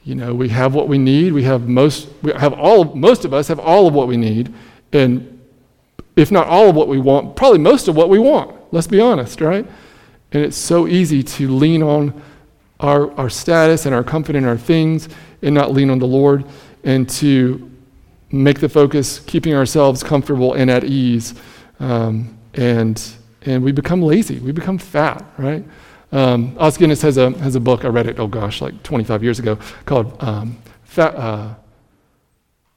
[0.05, 1.32] you know we have what we need.
[1.32, 4.52] We have most, we have all, most of us have all of what we need,
[4.92, 5.30] and
[6.16, 8.55] if not all of what we want, probably most of what we want.
[8.72, 9.66] Let's be honest, right?
[10.32, 12.20] And it's so easy to lean on
[12.80, 15.09] our, our status and our comfort in our things
[15.42, 16.44] and not lean on the Lord
[16.82, 17.70] and to
[18.30, 21.34] make the focus keeping ourselves comfortable and at ease.
[21.80, 23.02] Um, and,
[23.42, 25.64] and we become lazy, we become fat, right?
[26.14, 29.24] Um, Os Guinness has a, has a book, I read it, oh gosh, like 25
[29.24, 31.54] years ago, called um, fat, uh,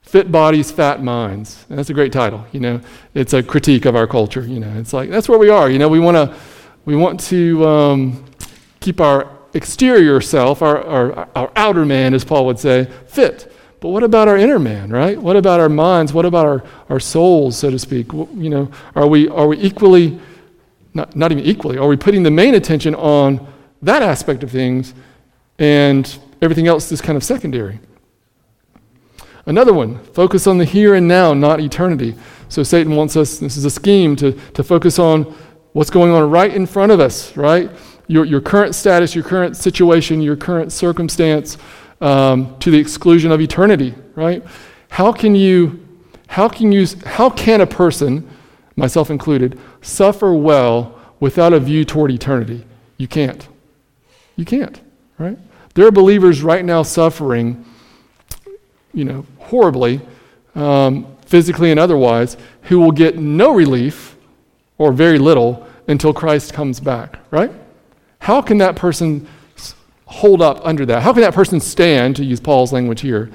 [0.01, 1.65] Fit Bodies, Fat Minds.
[1.69, 2.81] And that's a great title, you know.
[3.13, 4.73] It's a critique of our culture, you know.
[4.79, 5.88] It's like, that's where we are, you know.
[5.88, 6.35] We, wanna,
[6.85, 8.25] we want to um,
[8.79, 13.51] keep our exterior self, our, our, our outer man, as Paul would say, fit.
[13.79, 15.21] But what about our inner man, right?
[15.21, 16.11] What about our minds?
[16.11, 18.11] What about our, our souls, so to speak?
[18.11, 20.19] You know, are we, are we equally,
[20.93, 23.45] not, not even equally, are we putting the main attention on
[23.81, 24.93] that aspect of things
[25.59, 27.79] and everything else is kind of secondary?
[29.45, 32.15] Another one, focus on the here and now, not eternity.
[32.49, 35.23] So Satan wants us, this is a scheme, to, to focus on
[35.73, 37.69] what's going on right in front of us, right?
[38.07, 41.57] your, your current status, your current situation, your current circumstance
[42.01, 44.43] um, to the exclusion of eternity, right?
[44.89, 45.85] How can you,
[46.27, 48.27] how can you, how can a person,
[48.78, 52.65] myself included, suffer well without a view toward eternity?
[52.95, 53.47] You can't.
[54.38, 54.80] You can't,
[55.17, 55.38] right?
[55.73, 57.65] There are believers right now suffering,
[58.93, 59.99] you know, horribly,
[60.55, 64.15] um, physically and otherwise, who will get no relief
[64.78, 67.51] or very little until Christ comes back, right?
[68.19, 69.28] How can that person
[70.05, 71.03] hold up under that?
[71.03, 73.32] How can that person stand, to use Paul's language here,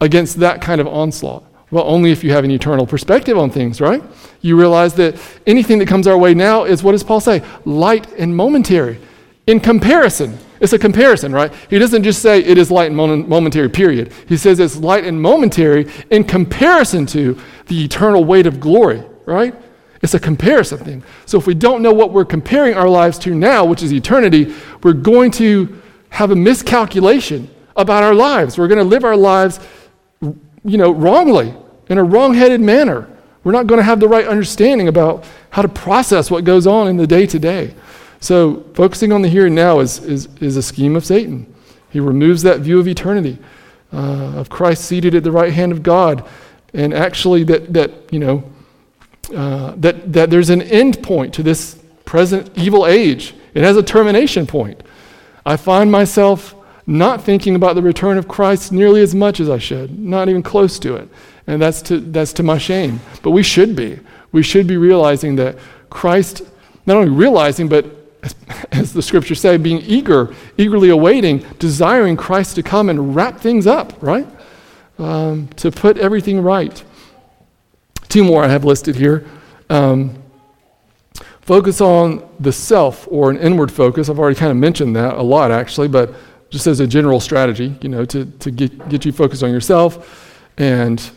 [0.00, 1.44] against that kind of onslaught?
[1.72, 4.02] Well, only if you have an eternal perspective on things, right?
[4.42, 7.42] You realize that anything that comes our way now is what does Paul say?
[7.64, 9.00] Light and momentary.
[9.46, 11.50] In comparison, it's a comparison, right?
[11.70, 14.12] He doesn't just say it is light and momentary, period.
[14.28, 19.54] He says it's light and momentary in comparison to the eternal weight of glory, right?
[20.02, 21.02] It's a comparison thing.
[21.24, 24.54] So if we don't know what we're comparing our lives to now, which is eternity,
[24.82, 28.58] we're going to have a miscalculation about our lives.
[28.58, 29.58] We're going to live our lives,
[30.20, 31.54] you know, wrongly,
[31.88, 33.08] in a wrong-headed manner.
[33.44, 36.88] We're not going to have the right understanding about how to process what goes on
[36.88, 37.74] in the day to day.
[38.20, 41.52] So focusing on the here and now is, is, is a scheme of Satan.
[41.90, 43.38] He removes that view of eternity,
[43.92, 46.26] uh, of Christ seated at the right hand of God,
[46.72, 48.44] and actually that, that you know,
[49.34, 53.34] uh, that, that there's an end point to this present evil age.
[53.54, 54.82] It has a termination point.
[55.44, 56.54] I find myself
[56.86, 60.42] not thinking about the return of Christ nearly as much as I should, not even
[60.42, 61.08] close to it.
[61.46, 63.00] And that's to, that's to my shame.
[63.22, 63.98] But we should be.
[64.30, 65.58] We should be realizing that
[65.90, 66.42] Christ,
[66.86, 67.84] not only realizing, but
[68.22, 68.34] as,
[68.72, 73.66] as the scriptures say, being eager, eagerly awaiting, desiring Christ to come and wrap things
[73.66, 74.26] up, right?
[74.98, 76.82] Um, to put everything right.
[78.08, 79.26] Two more I have listed here.
[79.70, 80.22] Um,
[81.40, 84.08] focus on the self or an inward focus.
[84.08, 86.14] I've already kind of mentioned that a lot, actually, but
[86.50, 90.30] just as a general strategy, you know, to, to get, get you focused on yourself
[90.58, 91.10] and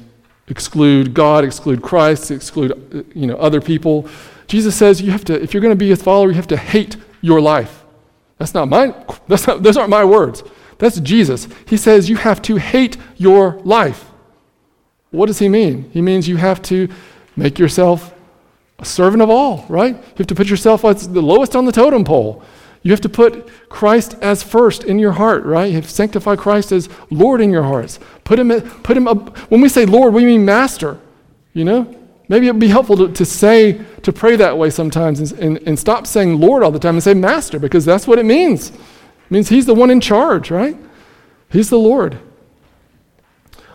[0.48, 4.08] exclude God, exclude Christ, exclude, uh, you know, other people.
[4.48, 6.58] Jesus says you have to, if you're going to be his follower, you have to
[6.58, 7.84] hate your life.
[8.38, 8.94] That's not my,
[9.28, 10.44] that's not, those aren't my words.
[10.78, 11.48] That's Jesus.
[11.68, 14.12] He says you have to hate your life.
[15.12, 15.90] What does he mean?
[15.92, 16.90] He means you have to
[17.36, 18.14] make yourself
[18.80, 19.96] a servant of all, right?
[19.96, 22.44] You have to put yourself as the lowest on the totem pole.
[22.86, 25.66] You have to put Christ as first in your heart, right?
[25.66, 28.00] You have sanctify Christ as Lord in your hearts.
[28.24, 29.36] Put him, put him up.
[29.50, 31.00] When we say Lord, we mean master,
[31.54, 31.92] you know?
[32.28, 35.68] Maybe it would be helpful to, to say, to pray that way sometimes and, and,
[35.68, 38.70] and stop saying Lord all the time and say master because that's what it means.
[38.70, 40.78] It means he's the one in charge, right?
[41.50, 42.20] He's the Lord.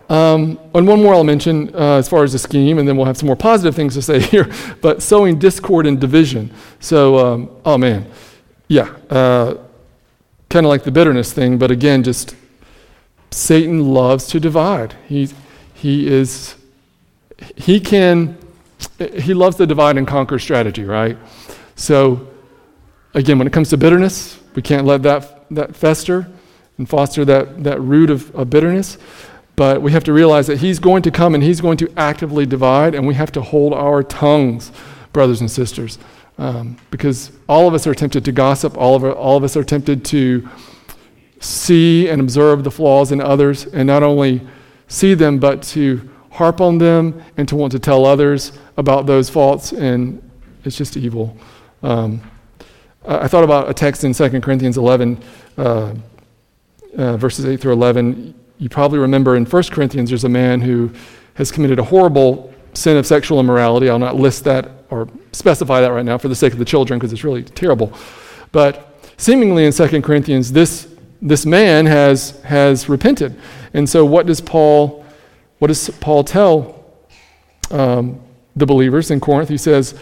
[0.08, 3.06] Um, and one more I'll mention uh, as far as the scheme, and then we'll
[3.06, 4.48] have some more positive things to say here.
[4.80, 6.52] But sowing discord and division.
[6.78, 8.08] So, um, oh man,
[8.70, 9.56] yeah, uh,
[10.48, 12.36] kind of like the bitterness thing, but again, just
[13.32, 14.94] Satan loves to divide.
[15.08, 15.28] He,
[15.74, 16.54] he is,
[17.56, 18.38] he can,
[19.12, 21.18] he loves the divide and conquer strategy, right?
[21.74, 22.28] So,
[23.12, 26.30] again, when it comes to bitterness, we can't let that, that fester
[26.78, 28.98] and foster that, that root of, of bitterness.
[29.56, 32.46] But we have to realize that He's going to come and He's going to actively
[32.46, 34.70] divide, and we have to hold our tongues,
[35.12, 35.98] brothers and sisters.
[36.40, 39.62] Um, because all of us are tempted to gossip, all of, all of us are
[39.62, 40.48] tempted to
[41.38, 44.40] see and observe the flaws in others, and not only
[44.88, 49.28] see them, but to harp on them and to want to tell others about those
[49.28, 50.22] faults, and
[50.64, 51.36] it's just evil.
[51.82, 52.22] Um,
[53.06, 55.22] I thought about a text in 2 Corinthians 11,
[55.58, 55.94] uh,
[56.96, 58.34] uh, verses 8 through 11.
[58.56, 60.90] You probably remember in 1 Corinthians, there's a man who
[61.34, 63.88] has committed a horrible sin of sexual immorality.
[63.88, 66.98] I'll not list that or specify that right now for the sake of the children
[66.98, 67.92] because it's really terrible.
[68.52, 70.88] But seemingly in 2 Corinthians, this,
[71.22, 73.38] this man has, has repented.
[73.74, 75.04] And so, what does Paul,
[75.58, 76.84] what does Paul tell
[77.70, 78.20] um,
[78.56, 79.48] the believers in Corinth?
[79.48, 79.98] He says,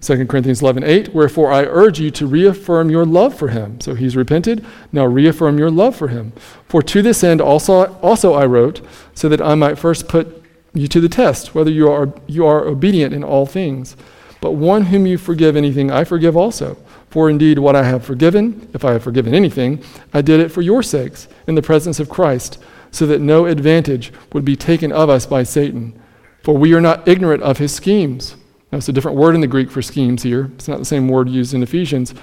[0.00, 3.80] 2 Corinthians 11, 8, wherefore I urge you to reaffirm your love for him.
[3.80, 4.66] So he's repented.
[4.90, 6.32] Now reaffirm your love for him.
[6.66, 8.80] For to this end also, also I wrote,
[9.14, 10.41] so that I might first put
[10.74, 13.96] you to the test, whether you are, you are obedient in all things.
[14.40, 16.76] But one whom you forgive anything, I forgive also.
[17.10, 20.62] For indeed, what I have forgiven, if I have forgiven anything, I did it for
[20.62, 22.58] your sakes, in the presence of Christ,
[22.90, 25.98] so that no advantage would be taken of us by Satan.
[26.42, 28.36] For we are not ignorant of his schemes.
[28.70, 30.50] Now, it's a different word in the Greek for schemes here.
[30.54, 32.14] It's not the same word used in Ephesians.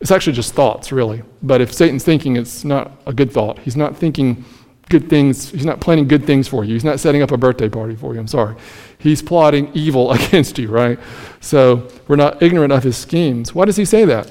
[0.00, 1.22] It's actually just thoughts, really.
[1.42, 3.60] But if Satan's thinking, it's not a good thought.
[3.60, 4.44] He's not thinking
[4.88, 5.50] good things.
[5.50, 6.74] He's not planning good things for you.
[6.74, 8.20] He's not setting up a birthday party for you.
[8.20, 8.56] I'm sorry.
[8.98, 10.98] He's plotting evil against you, right?
[11.40, 13.54] So we're not ignorant of his schemes.
[13.54, 14.30] Why does he say that?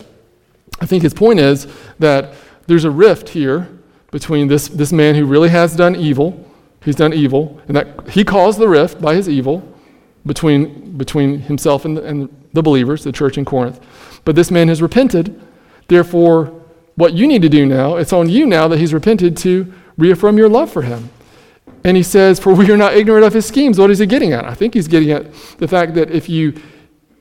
[0.82, 1.68] I think his point is
[2.00, 2.34] that
[2.68, 3.70] there's a rift here
[4.12, 6.50] between this, this man who really has done evil.
[6.84, 9.68] He's done evil, and that he caused the rift by his evil
[10.26, 13.80] between, between himself and the, and the believers, the church in Corinth.
[14.26, 15.42] But this man has repented.
[15.88, 16.46] Therefore,
[16.96, 20.38] what you need to do now, it's on you now that he's repented to reaffirm
[20.38, 21.10] your love for him.
[21.84, 23.78] And he says, For we are not ignorant of his schemes.
[23.78, 24.46] What is he getting at?
[24.46, 26.54] I think he's getting at the fact that if you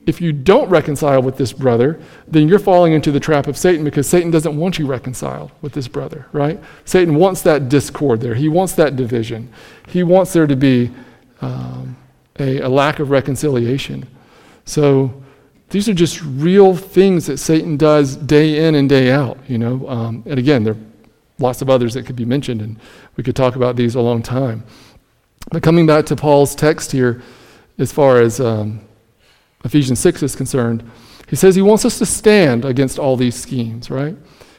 [0.05, 3.85] if you don't reconcile with this brother, then you're falling into the trap of Satan
[3.85, 6.59] because Satan doesn't want you reconciled with this brother, right?
[6.83, 8.35] Satan wants that discord there.
[8.35, 9.49] He wants that division.
[9.87, 10.91] He wants there to be
[11.39, 11.95] um,
[12.37, 14.05] a, a lack of reconciliation.
[14.65, 15.23] So
[15.69, 19.87] these are just real things that Satan does day in and day out, you know.
[19.87, 20.77] Um, and again, there are
[21.39, 22.79] lots of others that could be mentioned, and
[23.15, 24.63] we could talk about these a long time.
[25.51, 27.21] But coming back to Paul's text here,
[27.77, 28.81] as far as um,
[29.63, 30.89] Ephesians 6 is concerned,
[31.27, 34.15] he says he wants us to stand against all these schemes, right?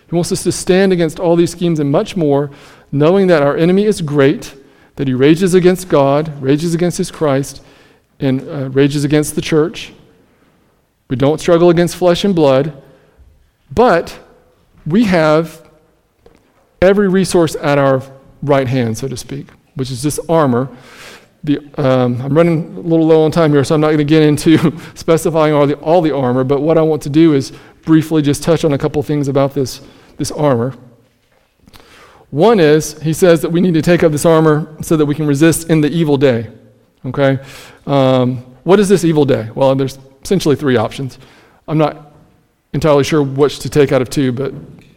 [0.09, 2.51] He wants us to stand against all these schemes and much more,
[2.91, 4.55] knowing that our enemy is great
[4.97, 7.63] that he rages against God, rages against his Christ,
[8.21, 9.93] and uh, rages against the church.
[11.09, 12.81] We don't struggle against flesh and blood,
[13.71, 14.19] but
[14.87, 15.64] we have
[16.85, 18.03] every resource at our
[18.43, 20.69] right hand, so to speak, which is this armor.
[21.43, 24.05] The, um, I'm running a little low on time here, so I'm not going to
[24.05, 27.53] get into specifying all the, all the armor, but what I want to do is
[27.83, 29.83] briefly just touch on a couple things about this,
[30.17, 30.75] this armor.
[32.31, 35.15] One is, he says that we need to take up this armor so that we
[35.15, 36.51] can resist in the evil day.
[37.05, 37.39] Okay?
[37.87, 39.51] Um, what is this evil day?
[39.55, 41.19] Well, there's essentially three options.
[41.69, 42.13] I'm not
[42.73, 44.53] entirely sure which to take out of two, but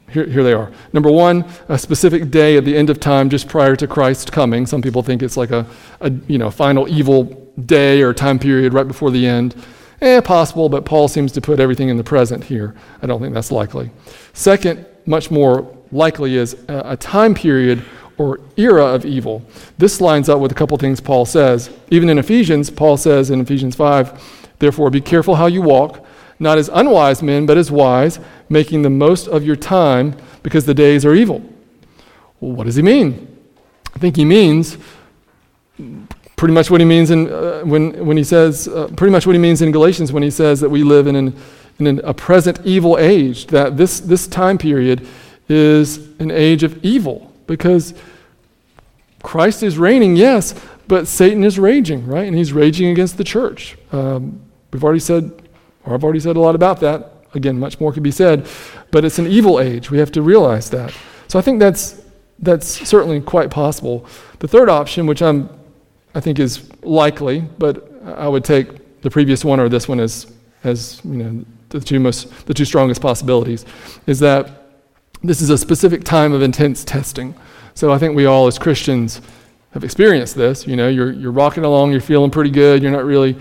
[0.09, 0.71] here, here they are.
[0.93, 4.65] Number one, a specific day at the end of time just prior to Christ coming.
[4.65, 5.65] Some people think it's like a,
[5.99, 9.55] a you know, final evil day or time period right before the end.
[10.01, 12.75] Eh, possible, but Paul seems to put everything in the present here.
[13.01, 13.89] I don't think that's likely.
[14.33, 17.83] Second, much more likely is a time period
[18.17, 19.41] or era of evil.
[19.77, 21.69] This lines up with a couple things Paul says.
[21.89, 26.05] Even in Ephesians, Paul says in Ephesians 5, therefore be careful how you walk,
[26.39, 28.19] not as unwise men, but as wise,
[28.49, 31.41] making the most of your time because the days are evil.
[32.39, 33.37] Well, what does he mean?
[33.95, 34.77] I think he means
[36.35, 39.33] pretty much what he means in, uh, when, when he says, uh, pretty much what
[39.33, 41.35] he means in Galatians when he says that we live in, an,
[41.79, 45.07] in an, a present evil age, that this, this time period
[45.49, 47.95] is an age of evil because
[49.23, 50.53] Christ is reigning, yes,
[50.87, 52.27] but Satan is raging, right?
[52.27, 53.75] And he's raging against the church.
[53.91, 54.39] Um,
[54.71, 55.46] we've already said,
[55.87, 57.13] or I've already said a lot about that.
[57.33, 58.47] Again, much more could be said,
[58.91, 59.89] but it's an evil age.
[59.89, 60.93] We have to realize that.
[61.27, 62.01] So I think that's
[62.39, 64.05] that's certainly quite possible.
[64.39, 65.49] The third option, which I'm,
[66.13, 70.31] I think is likely, but I would take the previous one or this one as
[70.63, 73.65] as you know the two most the two strongest possibilities,
[74.05, 74.67] is that
[75.23, 77.33] this is a specific time of intense testing.
[77.73, 79.21] So I think we all, as Christians,
[79.71, 80.65] have experienced this.
[80.65, 83.35] You know, you're, you're rocking along, you're feeling pretty good, you're not really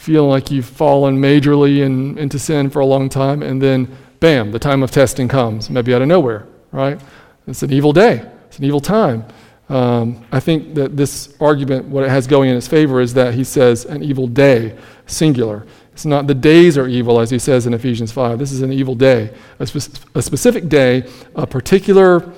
[0.00, 3.86] feeling like you've fallen majorly in, into sin for a long time, and then
[4.18, 6.98] bam, the time of testing comes, maybe out of nowhere, right?
[7.46, 9.26] It's an evil day, it's an evil time.
[9.68, 13.34] Um, I think that this argument, what it has going in its favor, is that
[13.34, 14.74] he says an evil day,
[15.04, 15.66] singular.
[15.92, 18.38] It's not the days are evil, as he says in Ephesians 5.
[18.38, 22.32] This is an evil day, a, spe- a specific day, a particular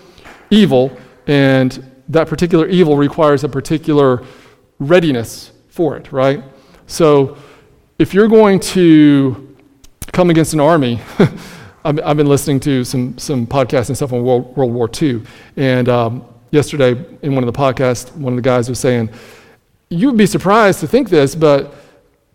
[0.50, 0.90] evil,
[1.28, 4.24] and that particular evil requires a particular
[4.80, 6.42] readiness for it, right?
[6.88, 7.38] So
[7.98, 9.56] if you're going to
[10.12, 11.00] come against an army,
[11.84, 15.22] I've, I've, been listening to some, some podcasts and stuff on World, World War II.
[15.56, 16.90] And um, yesterday,
[17.22, 19.10] in one of the podcasts, one of the guys was saying,
[19.88, 21.74] You would be surprised to think this, but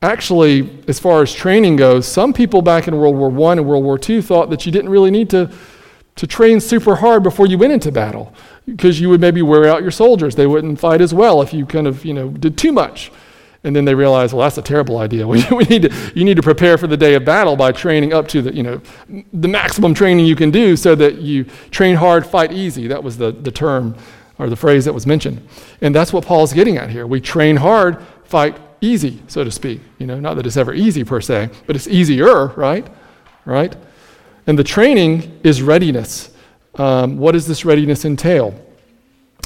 [0.02, 3.84] actually, as far as training goes, some people back in World War I and World
[3.84, 5.52] War II thought that you didn't really need to,
[6.16, 8.34] to train super hard before you went into battle
[8.66, 10.36] because you would maybe wear out your soldiers.
[10.36, 13.12] They wouldn't fight as well if you kind of, you know, did too much.
[13.64, 15.28] And then they realize, well, that's a terrible idea.
[15.28, 18.14] We, we need to, you need to prepare for the day of battle by training
[18.14, 18.82] up to the, you know,
[19.34, 22.88] the maximum training you can do so that you train hard, fight easy.
[22.88, 23.96] That was the, the term
[24.40, 25.46] or the phrase that was mentioned.
[25.82, 27.08] And that's what Paul's getting at here.
[27.08, 29.82] We train hard, fight easy, so to speak.
[29.98, 32.88] You know, not that it's ever easy per se, but it's easier, right?
[33.46, 33.76] Right?
[34.46, 36.32] And the training is readiness.
[36.76, 38.60] Um, what does this readiness entail?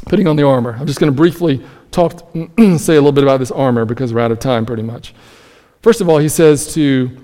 [0.05, 0.75] Putting on the armor.
[0.79, 2.13] I'm just going to briefly talk,
[2.77, 5.13] say a little bit about this armor because we're out of time pretty much.
[5.81, 7.17] First of all, he says to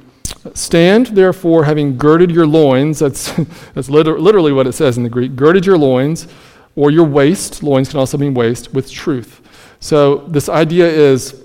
[0.54, 3.00] stand, therefore, having girded your loins.
[3.00, 3.32] That's,
[3.74, 5.36] that's liter- literally what it says in the Greek.
[5.36, 6.28] Girded your loins,
[6.76, 7.64] or your waist.
[7.64, 9.42] Loins can also mean waist, with truth.
[9.80, 11.44] So this idea is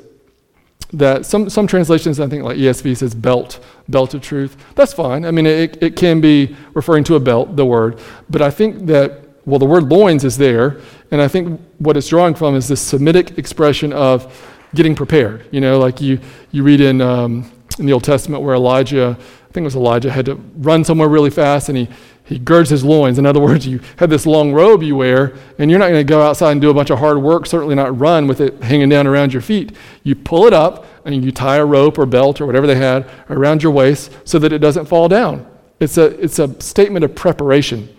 [0.92, 4.56] that some, some translations, I think like ESV says belt, belt of truth.
[4.74, 5.24] That's fine.
[5.24, 7.98] I mean, it, it can be referring to a belt, the word.
[8.28, 10.80] But I think that, well, the word loins is there.
[11.10, 15.46] And I think what it's drawing from is this Semitic expression of getting prepared.
[15.50, 16.20] You know, like you,
[16.50, 20.10] you read in, um, in the Old Testament where Elijah, I think it was Elijah,
[20.10, 21.88] had to run somewhere really fast and he,
[22.24, 23.18] he girds his loins.
[23.18, 26.04] In other words, you have this long robe you wear, and you're not going to
[26.04, 28.88] go outside and do a bunch of hard work, certainly not run with it hanging
[28.88, 29.72] down around your feet.
[30.04, 33.10] You pull it up and you tie a rope or belt or whatever they had
[33.28, 35.46] around your waist so that it doesn't fall down.
[35.80, 37.94] It's a, it's a statement of preparation.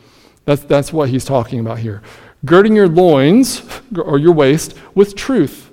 [0.46, 2.02] That's, that's what he's talking about here.
[2.46, 3.62] Girding your loins
[3.98, 5.72] or your waist with truth.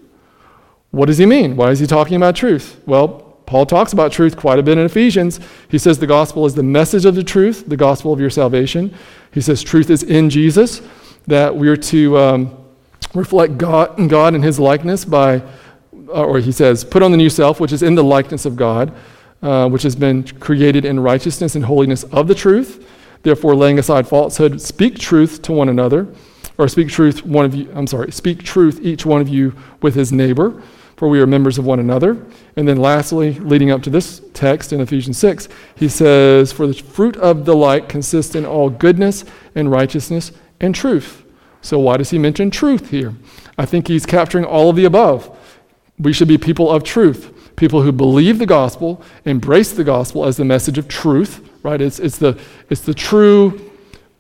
[0.91, 1.57] What does he mean?
[1.57, 2.81] Why is he talking about truth?
[2.87, 5.41] Well, Paul talks about truth quite a bit in Ephesians.
[5.69, 8.95] He says the gospel is the message of the truth, the gospel of your salvation.
[9.33, 10.83] He says truth is in Jesus,
[11.27, 12.65] that we're to um,
[13.15, 15.43] reflect God and God in his likeness by,
[16.09, 18.57] uh, or he says, put on the new self, which is in the likeness of
[18.57, 18.95] God,
[19.43, 22.87] uh, which has been created in righteousness and holiness of the truth.
[23.23, 26.09] Therefore, laying aside falsehood, speak truth to one another,
[26.59, 29.95] or speak truth, one of you, I'm sorry, speak truth, each one of you, with
[29.95, 30.63] his neighbor
[31.01, 32.23] for we are members of one another.
[32.57, 36.75] And then lastly, leading up to this text in Ephesians 6, he says, For the
[36.75, 41.25] fruit of the light consists in all goodness and righteousness and truth.
[41.63, 43.15] So why does he mention truth here?
[43.57, 45.35] I think he's capturing all of the above.
[45.99, 50.37] We should be people of truth, people who believe the gospel, embrace the gospel as
[50.37, 51.81] the message of truth, right?
[51.81, 52.39] It's, it's, the,
[52.69, 53.71] it's the true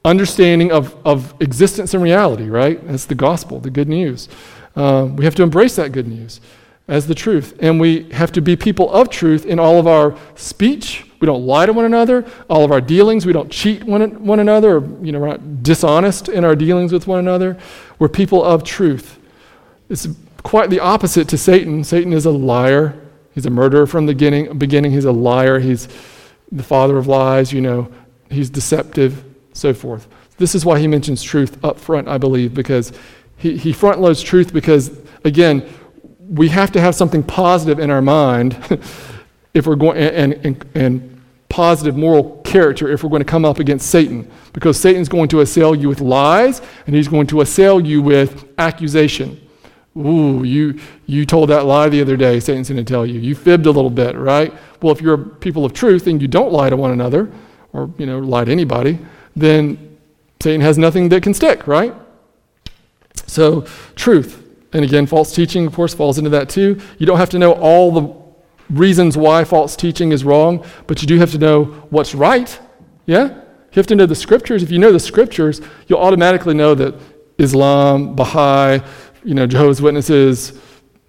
[0.04, 2.84] understanding of, of existence and reality, right?
[2.86, 4.28] That's the gospel, the good news.
[4.74, 6.40] Uh, we have to embrace that good news
[6.88, 7.56] as the truth.
[7.60, 11.06] And we have to be people of truth in all of our speech.
[11.20, 12.26] We don't lie to one another.
[12.48, 15.62] All of our dealings, we don't cheat one, one another, or, you know, we're not
[15.62, 17.58] dishonest in our dealings with one another.
[17.98, 19.18] We're people of truth.
[19.88, 20.08] It's
[20.42, 21.84] quite the opposite to Satan.
[21.84, 22.98] Satan is a liar.
[23.34, 24.58] He's a murderer from the beginning.
[24.58, 24.92] beginning.
[24.92, 25.58] He's a liar.
[25.58, 25.88] He's
[26.52, 27.90] the father of lies, you know.
[28.30, 30.08] He's deceptive, so forth.
[30.36, 32.92] This is why he mentions truth up front, I believe, because
[33.36, 35.68] he, he front loads truth because, again,
[36.28, 38.56] we have to have something positive in our mind
[39.54, 43.58] if we're going and, and, and positive moral character if we're going to come up
[43.58, 44.30] against Satan.
[44.52, 48.48] Because Satan's going to assail you with lies and he's going to assail you with
[48.58, 49.40] accusation.
[49.96, 53.18] Ooh, you, you told that lie the other day, Satan's going to tell you.
[53.18, 54.54] You fibbed a little bit, right?
[54.80, 57.30] Well, if you're people of truth and you don't lie to one another,
[57.72, 58.98] or you know, lie to anybody,
[59.34, 59.98] then
[60.40, 61.94] Satan has nothing that can stick, right?
[63.26, 63.62] So,
[63.96, 64.46] truth.
[64.72, 66.80] And again, false teaching, of course, falls into that too.
[66.98, 68.20] You don't have to know all the
[68.70, 72.58] reasons why false teaching is wrong, but you do have to know what's right.
[73.06, 73.28] Yeah?
[73.28, 74.62] You have to know the scriptures.
[74.62, 76.94] If you know the scriptures, you'll automatically know that
[77.38, 78.80] Islam, Baha'i,
[79.24, 80.58] you know, Jehovah's Witnesses,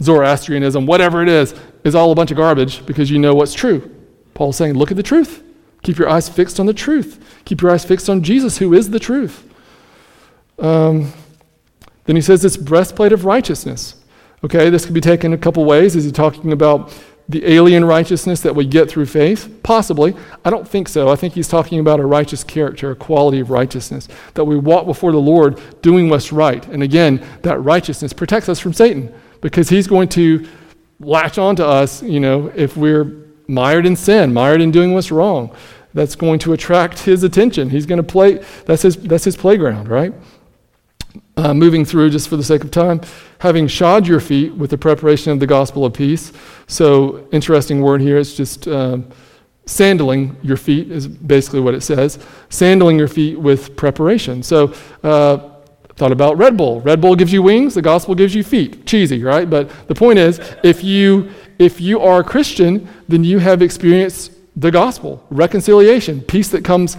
[0.01, 1.53] Zoroastrianism, whatever it is,
[1.84, 3.89] is all a bunch of garbage because you know what's true.
[4.34, 5.43] Paul's saying, look at the truth.
[5.84, 7.41] Keep your eyes fixed on the truth.
[7.45, 9.47] Keep your eyes fixed on Jesus, who is the truth.
[10.59, 11.12] Um,
[12.05, 13.95] then he says this breastplate of righteousness.
[14.43, 15.95] Okay, this could be taken a couple ways.
[15.95, 16.91] Is he talking about
[17.30, 19.61] the alien righteousness that we get through faith?
[19.63, 20.15] Possibly.
[20.43, 21.09] I don't think so.
[21.09, 24.86] I think he's talking about a righteous character, a quality of righteousness, that we walk
[24.86, 26.65] before the Lord doing what's right.
[26.67, 30.47] And again, that righteousness protects us from Satan because he's going to
[30.99, 35.11] latch on to us, you know, if we're mired in sin, mired in doing what's
[35.11, 35.55] wrong.
[35.93, 37.69] That's going to attract his attention.
[37.69, 40.13] He's going to play, that's his, that's his playground, right?
[41.38, 42.99] Uh, moving through, just for the sake of time,
[43.39, 46.34] having shod your feet with the preparation of the gospel of peace.
[46.67, 48.17] So, interesting word here.
[48.17, 49.09] It's just um,
[49.65, 52.19] sandaling your feet, is basically what it says.
[52.49, 54.43] Sandaling your feet with preparation.
[54.43, 54.73] So,
[55.03, 55.51] uh,
[55.95, 56.82] thought about Red Bull.
[56.82, 58.86] Red Bull gives you wings, the gospel gives you feet.
[58.86, 59.49] Cheesy, right?
[59.49, 64.32] But the point is, if you if you are a Christian, then you have experienced
[64.55, 66.97] the gospel, reconciliation, peace that comes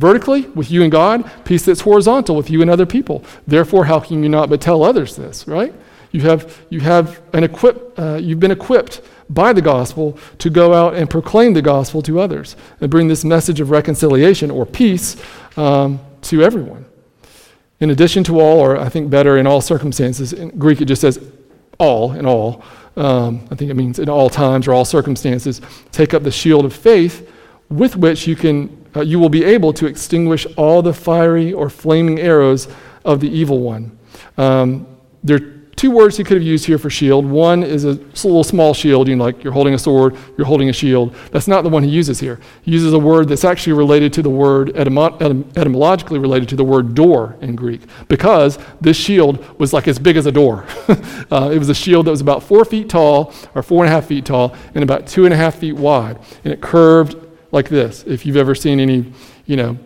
[0.00, 3.22] vertically with you and God, peace that's horizontal with you and other people.
[3.46, 5.74] Therefore, how can you not but tell others this, right?
[6.10, 10.74] You have, you have an equip, uh, you've been equipped by the gospel to go
[10.74, 15.16] out and proclaim the gospel to others and bring this message of reconciliation or peace
[15.56, 16.84] um, to everyone.
[17.78, 21.02] In addition to all, or I think better in all circumstances, in Greek it just
[21.02, 21.20] says
[21.78, 22.64] all, in all.
[22.96, 25.60] Um, I think it means in all times or all circumstances.
[25.92, 27.30] Take up the shield of faith
[27.70, 31.70] with which you can uh, you will be able to extinguish all the fiery or
[31.70, 32.68] flaming arrows
[33.04, 33.96] of the evil one.
[34.36, 34.86] Um,
[35.22, 37.24] there are two words he could have used here for shield.
[37.24, 40.68] One is a little small shield, you know, like you're holding a sword, you're holding
[40.68, 41.14] a shield.
[41.30, 42.40] That's not the one he uses here.
[42.62, 46.56] He uses a word that's actually related to the word, etymo- etym- etymologically related to
[46.56, 50.66] the word door in Greek, because this shield was like as big as a door.
[51.30, 53.94] uh, it was a shield that was about four feet tall, or four and a
[53.94, 56.18] half feet tall, and about two and a half feet wide.
[56.44, 57.16] And it curved
[57.52, 58.04] like this.
[58.06, 59.12] If you've ever seen any,
[59.46, 59.78] you know,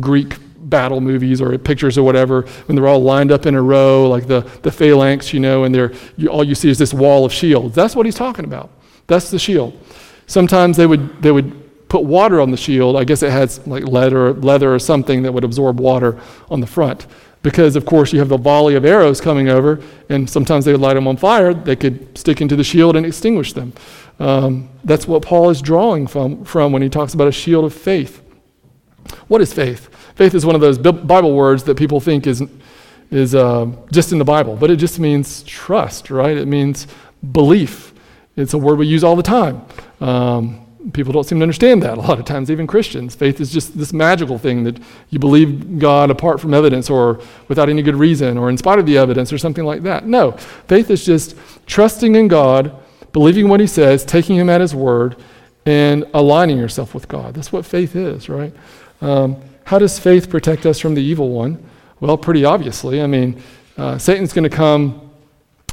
[0.00, 0.36] Greek
[0.68, 4.26] battle movies or pictures or whatever, when they're all lined up in a row, like
[4.26, 7.32] the, the phalanx, you know, and they're, you, all you see is this wall of
[7.32, 7.74] shields.
[7.74, 8.70] That's what he's talking about.
[9.06, 9.78] That's the shield.
[10.26, 12.96] Sometimes they would, they would put water on the shield.
[12.96, 16.18] I guess it has like leather, leather or something that would absorb water
[16.48, 17.06] on the front.
[17.42, 20.80] Because, of course, you have the volley of arrows coming over, and sometimes they would
[20.80, 21.52] light them on fire.
[21.52, 23.72] They could stick into the shield and extinguish them.
[24.18, 27.74] Um, that's what Paul is drawing from, from when he talks about a shield of
[27.74, 28.22] faith.
[29.28, 29.88] What is faith?
[30.14, 32.42] Faith is one of those Bible words that people think is,
[33.10, 36.36] is uh, just in the Bible, but it just means trust, right?
[36.36, 36.86] It means
[37.32, 37.92] belief.
[38.36, 39.64] It's a word we use all the time.
[40.00, 43.14] Um, people don't seem to understand that a lot of times, even Christians.
[43.14, 44.78] Faith is just this magical thing that
[45.10, 48.86] you believe God apart from evidence or without any good reason or in spite of
[48.86, 50.06] the evidence or something like that.
[50.06, 51.36] No, faith is just
[51.66, 52.81] trusting in God
[53.12, 55.16] believing what he says, taking him at his word,
[55.64, 57.34] and aligning yourself with God.
[57.34, 58.52] That's what faith is, right?
[59.00, 61.64] Um, how does faith protect us from the evil one?
[62.00, 63.00] Well, pretty obviously.
[63.00, 63.40] I mean,
[63.76, 65.10] uh, Satan's going to come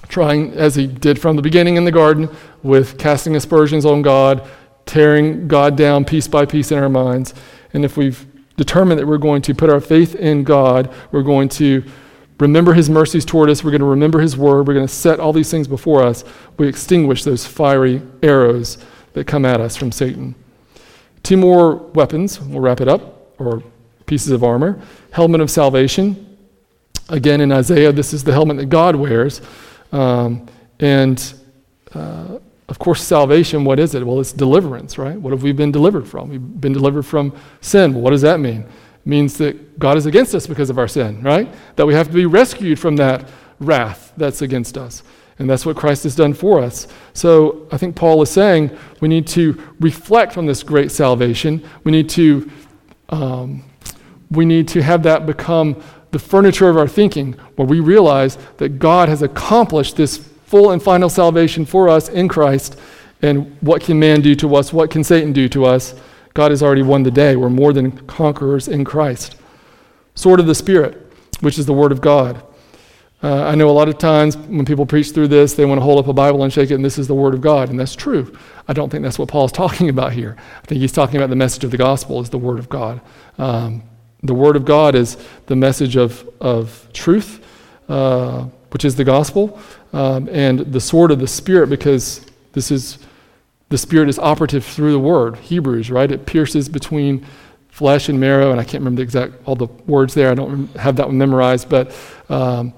[0.08, 2.30] trying, as he did from the beginning in the garden,
[2.64, 4.48] with casting aspersions on God,
[4.86, 7.34] tearing God down piece by piece in our minds.
[7.74, 8.26] And if we've
[8.58, 11.84] determined that we're going to put our faith in God, we're going to
[12.40, 13.64] remember his mercies toward us.
[13.64, 14.68] We're going to remember his word.
[14.68, 16.24] We're going to set all these things before us.
[16.58, 18.78] We extinguish those fiery arrows
[19.14, 20.36] that come at us from Satan.
[21.24, 23.62] Two more weapons, we'll wrap it up, or
[24.06, 24.82] pieces of armor.
[25.12, 26.38] Helmet of salvation.
[27.10, 29.42] Again, in Isaiah, this is the helmet that God wears.
[29.92, 30.48] Um,
[30.80, 31.34] and
[31.94, 34.06] uh, of course, salvation, what is it?
[34.06, 35.20] Well, it's deliverance, right?
[35.20, 36.30] What have we been delivered from?
[36.30, 37.96] We've been delivered from sin.
[37.96, 38.66] What does that mean?
[39.06, 41.54] Means that God is against us because of our sin, right?
[41.76, 43.28] That we have to be rescued from that
[43.60, 45.04] wrath that's against us.
[45.40, 46.88] And that's what Christ has done for us.
[47.14, 51.64] So I think Paul is saying we need to reflect on this great salvation.
[51.86, 52.52] We need to,
[53.08, 53.64] um,
[54.30, 55.82] we need to have that become
[56.12, 60.82] the furniture of our thinking, where we realize that God has accomplished this full and
[60.82, 62.78] final salvation for us in Christ.
[63.22, 64.74] And what can man do to us?
[64.74, 65.94] What can Satan do to us?
[66.34, 67.36] God has already won the day.
[67.36, 69.36] We're more than conquerors in Christ.
[70.16, 71.12] Sword of the Spirit,
[71.42, 72.44] which is the Word of God.
[73.22, 75.84] Uh, I know a lot of times when people preach through this, they want to
[75.84, 77.78] hold up a Bible and shake it, and this is the Word of God, and
[77.78, 78.34] that's true.
[78.68, 80.38] I don't think that's what Paul's talking about here.
[80.64, 83.02] I think he's talking about the message of the gospel is the Word of God.
[83.38, 83.84] Um,
[84.24, 85.18] the Word of God is
[85.48, 87.46] the message of, of truth,
[87.90, 89.60] uh, which is the gospel,
[89.92, 93.00] um, and the sword of the Spirit, because this is
[93.70, 96.12] the Spirit is operative through the Word, Hebrews, right?
[96.12, 97.26] It pierces between
[97.70, 100.32] flesh and marrow, and I can't remember the exact all the words there.
[100.32, 101.96] I don't have that one memorized, but
[102.30, 102.74] um,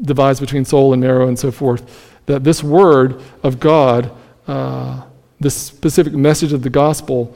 [0.00, 2.12] divides between soul and marrow and so forth.
[2.26, 4.10] That this Word of God,
[4.46, 5.02] uh,
[5.40, 7.34] this specific message of the gospel,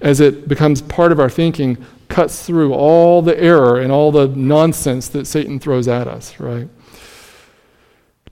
[0.00, 4.28] as it becomes part of our thinking, cuts through all the error and all the
[4.28, 6.68] nonsense that Satan throws at us, right?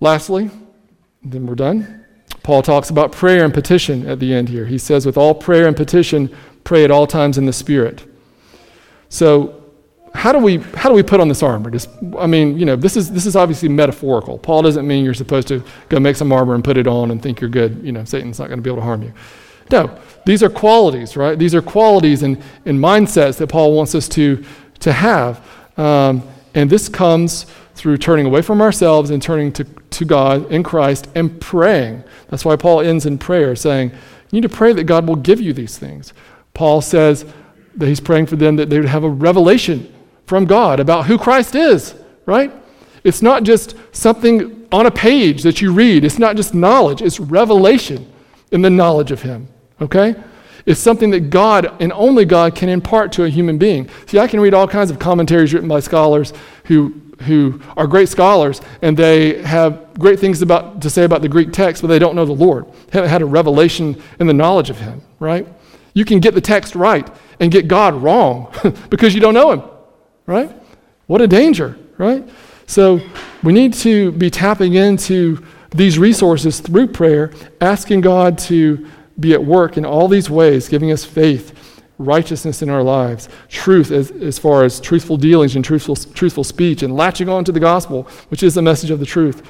[0.00, 0.50] Lastly,
[1.22, 1.99] then we're done.
[2.50, 4.66] Paul talks about prayer and petition at the end here.
[4.66, 6.34] He says, with all prayer and petition,
[6.64, 8.04] pray at all times in the Spirit.
[9.08, 9.62] So,
[10.14, 11.70] how do we how do we put on this armor?
[11.70, 11.88] Just,
[12.18, 14.36] I mean, you know, this is this is obviously metaphorical.
[14.36, 17.22] Paul doesn't mean you're supposed to go make some armor and put it on and
[17.22, 17.80] think you're good.
[17.84, 19.12] You know, Satan's not going to be able to harm you.
[19.70, 19.96] No,
[20.26, 21.38] these are qualities, right?
[21.38, 24.44] These are qualities and, and mindsets that Paul wants us to,
[24.80, 25.46] to have.
[25.76, 26.24] Um,
[26.54, 27.46] and this comes
[27.80, 32.04] through turning away from ourselves and turning to, to God in Christ and praying.
[32.28, 33.96] That's why Paul ends in prayer, saying, You
[34.32, 36.12] need to pray that God will give you these things.
[36.52, 37.24] Paul says
[37.76, 39.90] that he's praying for them that they would have a revelation
[40.26, 41.94] from God about who Christ is,
[42.26, 42.52] right?
[43.02, 47.18] It's not just something on a page that you read, it's not just knowledge, it's
[47.18, 48.12] revelation
[48.52, 49.48] in the knowledge of Him,
[49.80, 50.14] okay?
[50.66, 53.88] It's something that God and only God can impart to a human being.
[54.06, 56.32] See, I can read all kinds of commentaries written by scholars
[56.64, 61.28] who, who are great scholars and they have great things about, to say about the
[61.28, 62.66] Greek text, but they don't know the Lord.
[62.92, 65.46] Haven't had a revelation in the knowledge of Him, right?
[65.94, 67.08] You can get the text right
[67.40, 68.52] and get God wrong
[68.90, 69.62] because you don't know Him,
[70.26, 70.50] right?
[71.06, 72.28] What a danger, right?
[72.66, 73.00] So
[73.42, 78.86] we need to be tapping into these resources through prayer, asking God to
[79.20, 83.90] be at work in all these ways, giving us faith, righteousness in our lives, truth
[83.90, 87.60] as, as far as truthful dealings and truthful, truthful speech, and latching on to the
[87.60, 89.42] gospel, which is the message of the truth,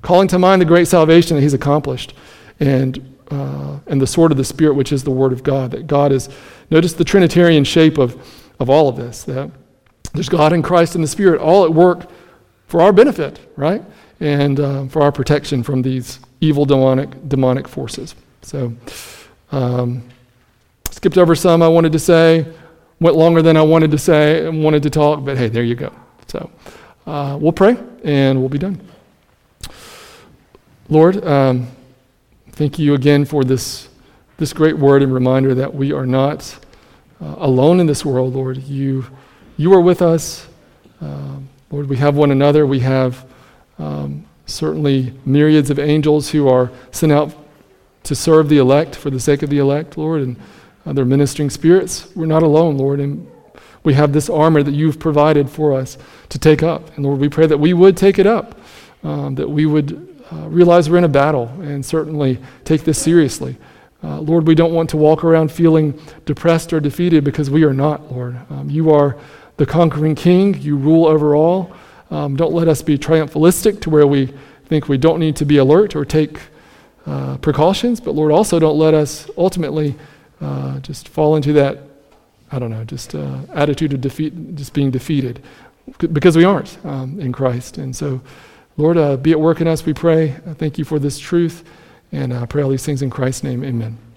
[0.00, 2.14] calling to mind the great salvation that He's accomplished,
[2.60, 5.70] and, uh, and the sword of the Spirit, which is the Word of God.
[5.72, 6.28] That God is,
[6.70, 8.16] notice the Trinitarian shape of,
[8.58, 9.50] of all of this, that
[10.14, 12.10] there's God and Christ and the Spirit all at work
[12.66, 13.84] for our benefit, right?
[14.20, 18.14] And uh, for our protection from these evil demonic, demonic forces.
[18.42, 18.72] So,
[19.52, 20.02] um,
[20.90, 22.46] skipped over some I wanted to say,
[23.00, 25.74] went longer than I wanted to say and wanted to talk, but hey, there you
[25.74, 25.92] go.
[26.26, 26.50] So,
[27.06, 28.80] uh, we'll pray and we'll be done.
[30.88, 31.68] Lord, um,
[32.52, 33.88] thank you again for this,
[34.38, 36.58] this great word and reminder that we are not
[37.20, 38.58] uh, alone in this world, Lord.
[38.58, 39.06] You,
[39.56, 40.48] you are with us.
[41.00, 42.66] Um, Lord, we have one another.
[42.66, 43.24] We have
[43.78, 47.34] um, certainly myriads of angels who are sent out
[48.04, 50.36] to serve the elect for the sake of the elect, Lord, and
[50.86, 52.08] other ministering spirits.
[52.14, 53.30] We're not alone, Lord, and
[53.84, 55.98] we have this armor that you've provided for us
[56.30, 56.96] to take up.
[56.96, 58.58] And Lord, we pray that we would take it up,
[59.02, 63.56] um, that we would uh, realize we're in a battle and certainly take this seriously.
[64.02, 67.74] Uh, Lord, we don't want to walk around feeling depressed or defeated because we are
[67.74, 68.38] not, Lord.
[68.50, 69.16] Um, you are
[69.56, 70.54] the conquering king.
[70.60, 71.74] You rule over all.
[72.10, 74.32] Um, don't let us be triumphalistic to where we
[74.66, 76.40] think we don't need to be alert or take
[77.08, 79.94] uh, precautions, but Lord, also don't let us ultimately
[80.40, 81.78] uh, just fall into that,
[82.52, 85.42] I don't know, just uh, attitude of defeat, just being defeated,
[85.98, 87.78] because we aren't um, in Christ.
[87.78, 88.20] And so,
[88.76, 90.36] Lord, uh, be at work in us, we pray.
[90.58, 91.64] thank you for this truth,
[92.12, 93.64] and I pray all these things in Christ's name.
[93.64, 94.07] Amen.